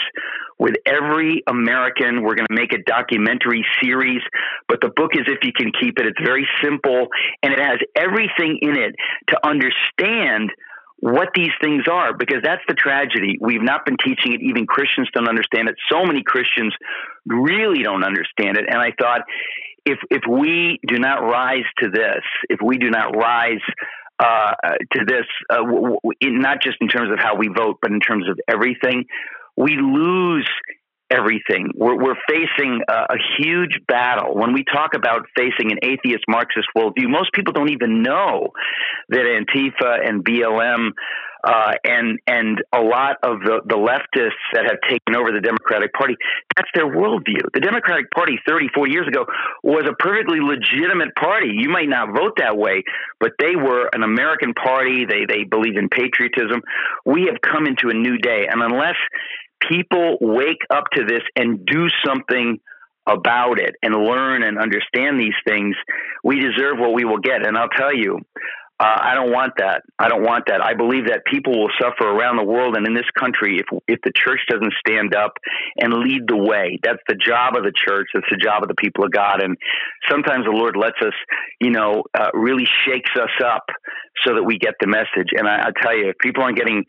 with 0.60 0.76
every 0.86 1.44
American. 1.48 2.24
We're 2.24 2.36
going 2.36 2.48
to 2.48 2.56
make 2.56 2.74
a 2.74 2.82
documentary 2.84 3.66
series, 3.82 4.22
but 4.68 4.82
the 4.82 4.90
book 4.96 5.12
is 5.14 5.24
If 5.28 5.40
You 5.44 5.52
Can 5.56 5.72
Keep 5.80 6.00
It. 6.00 6.06
It's 6.08 6.22
very 6.24 6.48
simple 6.64 7.08
and 7.42 7.54
it 7.54 7.60
has 7.60 7.80
everything 7.96 8.60
in 8.62 8.78
it 8.78 8.96
to 9.30 9.48
understand 9.48 10.52
what 11.00 11.30
these 11.36 11.52
things 11.60 11.84
are 11.92 12.16
because 12.16 12.38
that's 12.42 12.62
the 12.70 12.74
tragedy. 12.74 13.38
We've 13.42 13.62
not 13.62 13.86
been 13.86 13.98
teaching 14.04 14.34
it. 14.34 14.42
Even 14.42 14.66
Christians 14.66 15.10
don't 15.14 15.28
understand 15.28 15.68
it. 15.68 15.76
So 15.92 16.06
many 16.06 16.24
Christians 16.24 16.74
really 17.26 17.84
don't 17.84 18.06
understand 18.06 18.56
it. 18.56 18.66
And 18.70 18.80
I 18.80 18.94
thought, 18.98 19.22
if 19.86 20.00
if 20.10 20.22
we 20.30 20.80
do 20.88 20.98
not 21.00 21.22
rise 21.22 21.66
to 21.80 21.90
this, 21.90 22.24
if 22.50 22.62
we 22.64 22.78
do 22.78 22.90
not 22.90 23.18
rise 23.18 23.60
uh, 24.20 24.54
to 24.92 25.00
this, 25.06 25.26
uh, 25.50 25.58
w- 25.58 25.98
w- 26.04 26.40
not 26.40 26.62
just 26.62 26.78
in 26.82 26.88
terms 26.88 27.12
of 27.12 27.20
how 27.20 27.36
we 27.36 27.48
vote, 27.48 27.78
but 27.82 27.92
in 27.92 28.00
terms 28.00 28.30
of 28.30 28.40
everything, 28.48 29.06
we 29.58 29.78
lose 29.78 30.50
everything. 31.10 31.70
We're, 31.76 31.98
we're 31.98 32.18
facing 32.28 32.82
a, 32.88 32.94
a, 32.94 33.18
huge 33.38 33.80
battle. 33.88 34.36
When 34.36 34.54
we 34.54 34.64
talk 34.64 34.94
about 34.96 35.26
facing 35.36 35.72
an 35.72 35.80
atheist 35.84 36.24
Marxist 36.28 36.68
worldview, 36.76 37.08
most 37.08 37.32
people 37.34 37.54
don't 37.54 37.72
even 37.72 38.02
know 38.02 38.50
that 39.10 39.20
Antifa 39.20 40.08
and 40.08 40.24
BLM 40.24 40.92
uh, 41.44 41.74
and 41.84 42.20
and 42.26 42.64
a 42.72 42.80
lot 42.80 43.18
of 43.22 43.40
the, 43.42 43.62
the 43.66 43.76
leftists 43.76 44.44
that 44.54 44.64
have 44.66 44.80
taken 44.88 45.16
over 45.16 45.32
the 45.32 45.42
Democratic 45.42 45.94
Party, 45.94 46.16
that's 46.56 46.70
their 46.74 46.88
worldview. 46.88 47.52
The 47.54 47.60
Democratic 47.60 48.12
Party 48.12 48.40
30, 48.48 48.70
40 48.74 48.92
years 48.92 49.08
ago 49.08 49.26
was 49.62 49.84
a 49.90 49.94
perfectly 49.94 50.40
legitimate 50.40 51.14
party. 51.16 51.52
You 51.54 51.70
might 51.70 51.90
not 51.90 52.16
vote 52.16 52.38
that 52.38 52.58
way, 52.58 52.84
but 53.20 53.32
they 53.40 53.56
were 53.56 53.90
an 53.94 54.04
American 54.04 54.54
party. 54.54 55.06
They 55.06 55.26
they 55.28 55.44
believe 55.44 55.76
in 55.76 55.90
patriotism. 55.90 56.62
We 57.06 57.28
have 57.32 57.42
come 57.42 57.68
into 57.68 57.90
a 57.90 57.94
new 57.94 58.18
day, 58.18 58.48
and 58.50 58.62
unless 58.62 58.96
people 59.68 60.18
wake 60.22 60.64
up 60.70 60.86
to 60.94 61.04
this 61.06 61.24
and 61.36 61.66
do 61.66 61.88
something 62.06 62.60
about 63.06 63.60
it 63.60 63.76
and 63.82 63.94
learn 63.94 64.44
and 64.44 64.58
understand 64.58 65.20
these 65.20 65.36
things, 65.46 65.76
we 66.24 66.40
deserve 66.40 66.80
what 66.80 66.94
we 66.94 67.04
will 67.04 67.20
get. 67.20 67.46
And 67.46 67.58
I'll 67.58 67.70
tell 67.70 67.94
you, 67.94 68.20
uh, 68.84 69.00
I 69.00 69.16
don't 69.16 69.32
want 69.32 69.54
that. 69.60 69.84
I 69.98 70.10
don't 70.10 70.24
want 70.24 70.44
that. 70.48 70.60
I 70.60 70.74
believe 70.74 71.08
that 71.08 71.24
people 71.24 71.54
will 71.56 71.72
suffer 71.80 72.04
around 72.04 72.36
the 72.36 72.44
world 72.44 72.76
and 72.76 72.86
in 72.86 72.94
this 72.94 73.08
country 73.18 73.64
if 73.64 73.68
if 73.88 74.00
the 74.04 74.12
church 74.12 74.42
doesn't 74.50 74.74
stand 74.86 75.16
up 75.16 75.40
and 75.78 75.94
lead 75.94 76.28
the 76.28 76.36
way. 76.36 76.80
That's 76.84 77.00
the 77.08 77.16
job 77.16 77.56
of 77.56 77.64
the 77.64 77.72
church. 77.72 78.08
That's 78.14 78.28
the 78.30 78.44
job 78.44 78.62
of 78.62 78.68
the 78.68 78.76
people 78.76 79.06
of 79.06 79.12
God. 79.12 79.42
And 79.42 79.56
sometimes 80.12 80.44
the 80.44 80.52
Lord 80.52 80.76
lets 80.76 81.00
us, 81.00 81.16
you 81.62 81.72
know, 81.72 82.04
uh, 82.12 82.28
really 82.34 82.68
shakes 82.86 83.12
us 83.16 83.32
up 83.40 83.64
so 84.28 84.36
that 84.36 84.44
we 84.44 84.60
get 84.60 84.76
the 84.82 84.88
message. 84.88 85.32
And 85.32 85.48
I, 85.48 85.70
I 85.70 85.72
tell 85.82 85.96
you, 85.96 86.10
if 86.10 86.18
people 86.20 86.44
aren't 86.44 86.58
getting 86.58 86.84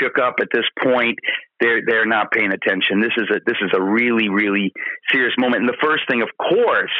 shook 0.00 0.16
up 0.16 0.36
at 0.40 0.48
this 0.48 0.64
point, 0.82 1.18
they're 1.60 1.82
they're 1.86 2.08
not 2.08 2.32
paying 2.32 2.52
attention. 2.56 3.04
This 3.04 3.20
is 3.20 3.28
a 3.28 3.44
this 3.44 3.60
is 3.60 3.70
a 3.76 3.82
really 3.82 4.32
really 4.32 4.72
serious 5.12 5.34
moment. 5.36 5.60
And 5.60 5.68
the 5.68 5.82
first 5.84 6.08
thing, 6.08 6.22
of 6.22 6.32
course, 6.40 6.96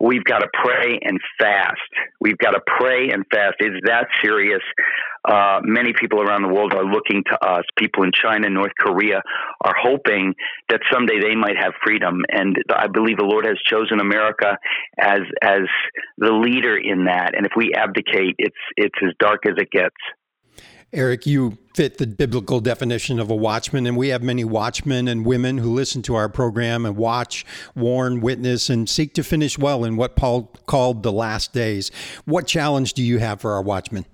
we've 0.00 0.24
got 0.24 0.40
to 0.40 0.48
pray 0.52 0.98
and 1.02 1.18
fast. 1.38 1.92
We've 2.24 2.38
got 2.38 2.52
to 2.52 2.60
pray 2.66 3.10
and 3.10 3.22
fast. 3.30 3.56
It's 3.60 3.76
that 3.84 4.06
serious. 4.24 4.62
Uh, 5.28 5.60
many 5.62 5.92
people 5.92 6.22
around 6.22 6.40
the 6.40 6.48
world 6.48 6.72
are 6.72 6.84
looking 6.84 7.22
to 7.30 7.46
us. 7.46 7.64
People 7.76 8.02
in 8.02 8.12
China, 8.12 8.48
North 8.48 8.72
Korea 8.78 9.20
are 9.60 9.74
hoping 9.78 10.34
that 10.70 10.80
someday 10.90 11.20
they 11.20 11.34
might 11.34 11.56
have 11.56 11.74
freedom. 11.84 12.22
And 12.30 12.56
I 12.74 12.86
believe 12.86 13.18
the 13.18 13.26
Lord 13.26 13.44
has 13.44 13.58
chosen 13.66 14.00
America 14.00 14.56
as 14.98 15.20
as 15.42 15.68
the 16.16 16.32
leader 16.32 16.78
in 16.78 17.04
that. 17.04 17.36
And 17.36 17.44
if 17.44 17.52
we 17.56 17.74
abdicate, 17.74 18.36
it's 18.38 18.56
it's 18.76 18.98
as 19.04 19.12
dark 19.20 19.44
as 19.46 19.54
it 19.58 19.70
gets. 19.70 19.96
Eric, 20.94 21.26
you 21.26 21.58
fit 21.74 21.98
the 21.98 22.06
biblical 22.06 22.60
definition 22.60 23.18
of 23.18 23.28
a 23.28 23.34
watchman, 23.34 23.86
and 23.86 23.96
we 23.96 24.08
have 24.08 24.22
many 24.22 24.44
watchmen 24.44 25.08
and 25.08 25.26
women 25.26 25.58
who 25.58 25.74
listen 25.74 26.02
to 26.02 26.14
our 26.14 26.28
program 26.28 26.86
and 26.86 26.96
watch, 26.96 27.44
warn, 27.74 28.20
witness, 28.20 28.70
and 28.70 28.88
seek 28.88 29.12
to 29.14 29.24
finish 29.24 29.58
well 29.58 29.84
in 29.84 29.96
what 29.96 30.14
Paul 30.14 30.52
called 30.66 31.02
the 31.02 31.10
last 31.10 31.52
days. 31.52 31.90
What 32.26 32.46
challenge 32.46 32.92
do 32.92 33.02
you 33.02 33.18
have 33.18 33.40
for 33.40 33.52
our 33.54 33.62
watchmen? 33.62 34.06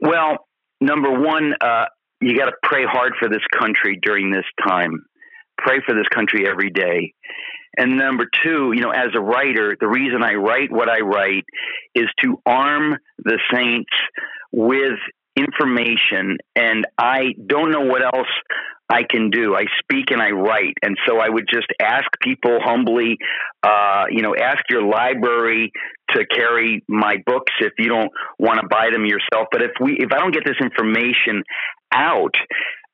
Well, 0.00 0.38
number 0.80 1.12
one, 1.12 1.54
uh, 1.60 1.84
you 2.20 2.36
got 2.36 2.46
to 2.46 2.56
pray 2.64 2.84
hard 2.84 3.12
for 3.20 3.28
this 3.28 3.42
country 3.56 3.98
during 4.02 4.32
this 4.32 4.44
time. 4.66 5.04
Pray 5.56 5.78
for 5.86 5.94
this 5.94 6.08
country 6.12 6.48
every 6.48 6.70
day. 6.70 7.14
And 7.78 7.96
number 7.96 8.26
two, 8.44 8.72
you 8.74 8.80
know, 8.80 8.90
as 8.90 9.10
a 9.14 9.20
writer, 9.20 9.76
the 9.80 9.88
reason 9.88 10.22
I 10.22 10.34
write 10.34 10.72
what 10.72 10.88
I 10.88 11.00
write 11.00 11.44
is 11.94 12.06
to 12.22 12.42
arm 12.44 12.98
the 13.18 13.38
saints 13.52 13.92
with 14.50 14.98
information, 15.36 16.38
and 16.54 16.86
I 16.98 17.34
don't 17.46 17.70
know 17.70 17.82
what 17.82 18.02
else 18.02 18.28
I 18.92 19.02
can 19.08 19.30
do. 19.30 19.54
I 19.54 19.64
speak 19.80 20.10
and 20.10 20.20
I 20.20 20.30
write. 20.30 20.74
And 20.82 20.96
so 21.06 21.18
I 21.18 21.28
would 21.28 21.48
just 21.50 21.68
ask 21.80 22.04
people 22.20 22.58
humbly, 22.62 23.16
uh, 23.62 24.04
you 24.10 24.22
know, 24.22 24.34
ask 24.38 24.60
your 24.68 24.82
library 24.82 25.72
to 26.10 26.26
carry 26.26 26.84
my 26.88 27.16
books 27.24 27.52
if 27.60 27.72
you 27.78 27.88
don't 27.88 28.10
want 28.38 28.60
to 28.60 28.68
buy 28.68 28.90
them 28.92 29.06
yourself. 29.06 29.48
But 29.50 29.62
if 29.62 29.70
we, 29.80 29.96
if 29.98 30.12
I 30.12 30.18
don't 30.18 30.34
get 30.34 30.44
this 30.44 30.60
information 30.60 31.42
out, 31.94 32.34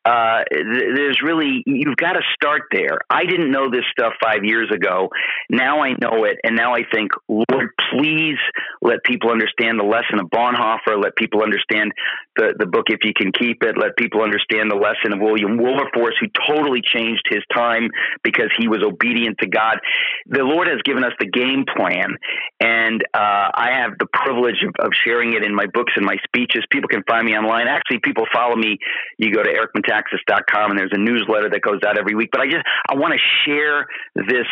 uh, 0.09 0.44
there's 0.51 1.21
really 1.23 1.62
you've 1.66 1.97
got 1.97 2.12
to 2.12 2.23
start 2.35 2.62
there. 2.73 3.01
I 3.11 3.25
didn't 3.27 3.51
know 3.51 3.68
this 3.71 3.85
stuff 3.92 4.14
five 4.23 4.42
years 4.42 4.71
ago. 4.73 5.11
Now 5.51 5.83
I 5.83 5.90
know 6.01 6.25
it, 6.25 6.38
and 6.44 6.57
now 6.57 6.75
I 6.75 6.85
think, 6.90 7.12
Lord, 7.29 7.71
please 7.92 8.38
let 8.81 9.05
people 9.05 9.31
understand 9.31 9.79
the 9.79 9.85
lesson 9.85 10.18
of 10.18 10.31
Bonhoeffer. 10.31 10.97
Let 11.03 11.14
people 11.16 11.42
understand 11.42 11.92
the 12.37 12.55
the 12.59 12.64
book 12.64 12.87
if 12.88 13.01
you 13.05 13.12
can 13.14 13.33
keep 13.33 13.62
it. 13.62 13.77
Let 13.77 13.97
people 13.97 14.23
understand 14.23 14.71
the 14.71 14.77
lesson 14.81 15.12
of 15.12 15.21
William 15.21 15.59
Wilberforce, 15.59 16.14
who 16.21 16.29
totally 16.49 16.81
changed 16.81 17.29
his 17.29 17.42
time 17.55 17.90
because 18.23 18.49
he 18.57 18.66
was 18.66 18.83
obedient 18.83 19.37
to 19.40 19.49
God. 19.49 19.79
The 20.27 20.42
Lord 20.42 20.68
has 20.68 20.81
given 20.85 21.05
us 21.05 21.12
the 21.21 21.29
game 21.29 21.66
plan, 21.77 22.16
and 22.61 23.03
uh, 23.12 23.53
I 23.53 23.77
have 23.83 23.92
the 23.99 24.07
privilege 24.12 24.64
of, 24.64 24.87
of 24.87 24.92
sharing 25.05 25.35
it 25.35 25.44
in 25.44 25.55
my 25.55 25.66
books 25.66 25.92
and 25.97 26.07
my 26.07 26.16
speeches. 26.25 26.64
People 26.71 26.88
can 26.88 27.03
find 27.05 27.27
me 27.27 27.37
online. 27.37 27.68
Actually, 27.68 28.01
people 28.03 28.25
follow 28.33 28.57
me. 28.57 28.79
You 29.18 29.35
go 29.35 29.42
to 29.42 29.51
Eric 29.51 29.73
taxes.com 29.99 30.71
and 30.71 30.79
there's 30.79 30.93
a 30.93 30.99
newsletter 30.99 31.51
that 31.51 31.63
goes 31.63 31.81
out 31.87 31.99
every 31.99 32.15
week. 32.15 32.31
But 32.31 32.41
I 32.41 32.47
just 32.47 32.65
I 32.89 32.95
want 32.95 33.15
to 33.15 33.21
share 33.45 33.87
this 34.15 34.47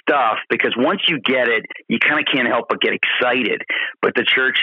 stuff 0.00 0.38
because 0.48 0.74
once 0.76 1.02
you 1.08 1.18
get 1.20 1.48
it, 1.48 1.64
you 1.88 1.98
kind 1.98 2.18
of 2.20 2.26
can't 2.32 2.48
help 2.48 2.66
but 2.68 2.80
get 2.80 2.92
excited. 2.92 3.62
But 4.00 4.14
the 4.14 4.24
church, 4.24 4.58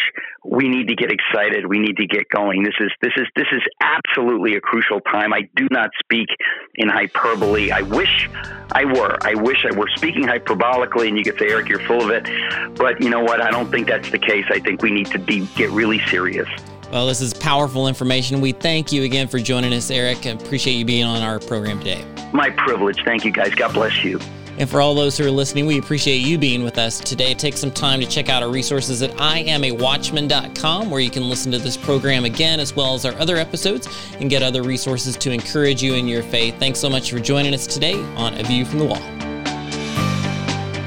we 0.46 0.70
need 0.70 0.88
to 0.88 0.96
get 0.96 1.12
excited. 1.12 1.66
We 1.68 1.80
need 1.80 1.98
to 1.98 2.08
get 2.08 2.30
going. 2.30 2.64
This 2.64 2.76
is 2.80 2.92
this 3.02 3.14
is 3.18 3.28
this 3.36 3.48
is 3.52 3.62
absolutely 3.82 4.56
a 4.56 4.62
crucial 4.62 5.00
time. 5.02 5.34
I 5.34 5.42
do 5.56 5.68
not 5.72 5.90
speak 6.00 6.28
in 6.76 6.90
hyperbole. 6.90 7.72
I 7.72 7.82
wish 7.82 8.30
I 8.72 8.86
were. 8.86 9.18
I 9.22 9.36
wish 9.36 9.66
I 9.70 9.76
were 9.76 9.88
speaking 9.96 10.24
hyperbolically, 10.24 11.08
and 11.08 11.18
you 11.18 11.24
could 11.24 11.40
say, 11.40 11.50
Eric, 11.50 11.70
you're 11.70 11.86
full 11.86 12.04
of 12.04 12.10
it. 12.10 12.76
But 12.76 13.02
you 13.02 13.10
know 13.10 13.22
what? 13.22 13.42
I 13.42 13.52
don't 13.52 13.70
think 13.70 13.88
that's 13.88 14.10
the 14.10 14.20
case. 14.20 14.46
I 14.50 14.60
think 14.60 14.82
we 14.82 14.92
need 14.92 15.08
to 15.08 15.20
be 15.20 15.48
get 15.56 15.70
really 15.72 16.00
serious. 16.08 16.50
Well, 16.91 17.06
this 17.06 17.21
is 17.21 17.34
powerful 17.34 17.88
information. 17.88 18.41
We 18.41 18.52
thank 18.52 18.91
you 18.91 19.04
again 19.04 19.28
for 19.28 19.39
joining 19.39 19.73
us, 19.73 19.91
Eric. 19.91 20.25
I 20.25 20.30
appreciate 20.30 20.73
you 20.73 20.86
being 20.86 21.06
on 21.06 21.21
our 21.21 21.39
program 21.39 21.80
today. 21.80 22.04
My 22.34 22.49
privilege. 22.49 23.04
Thank 23.04 23.25
you, 23.25 23.32
guys. 23.32 23.54
God 23.54 23.73
bless 23.73 24.04
you. 24.04 24.19
And 24.58 24.69
for 24.69 24.82
all 24.82 24.93
those 24.93 25.17
who 25.17 25.25
are 25.25 25.32
listening, 25.32 25.67
we 25.67 25.78
appreciate 25.78 26.17
you 26.17 26.38
being 26.38 26.63
with 26.63 26.78
us 26.78 26.99
today. 26.99 27.34
Take 27.34 27.56
some 27.56 27.71
time 27.71 28.02
to 28.02 28.06
check 28.06 28.28
out 28.28 28.43
our 28.43 28.49
resources 28.49 29.02
at 29.02 29.12
iamawatchman.com, 29.12 30.89
where 30.89 30.99
you 30.99 31.10
can 31.10 31.30
listen 31.30 31.52
to 31.54 31.60
this 31.60 31.78
program 31.78 32.25
again, 32.25 32.60
as 32.60 32.75
well 32.75 32.93
as 32.93 33.06
our 33.06 33.13
other 33.13 33.38
episodes, 33.38 33.88
and 34.19 34.30
get 34.30 34.43
other 34.43 34.62
resources 34.62 35.15
to 35.17 35.32
encourage 35.32 35.82
you 35.82 35.93
in 35.93 36.10
your 36.10 36.23
faith. 36.23 36.60
Thanks 36.60 36.80
so 36.80 36.89
much 36.89 37.12
for 37.12 37.19
joining 37.19 37.54
us 37.54 37.67
today 37.67 38.04
on 38.15 38.34
A 38.34 38.43
View 38.43 38.65
from 38.65 38.80
the 38.80 38.86
Wall. 38.86 39.38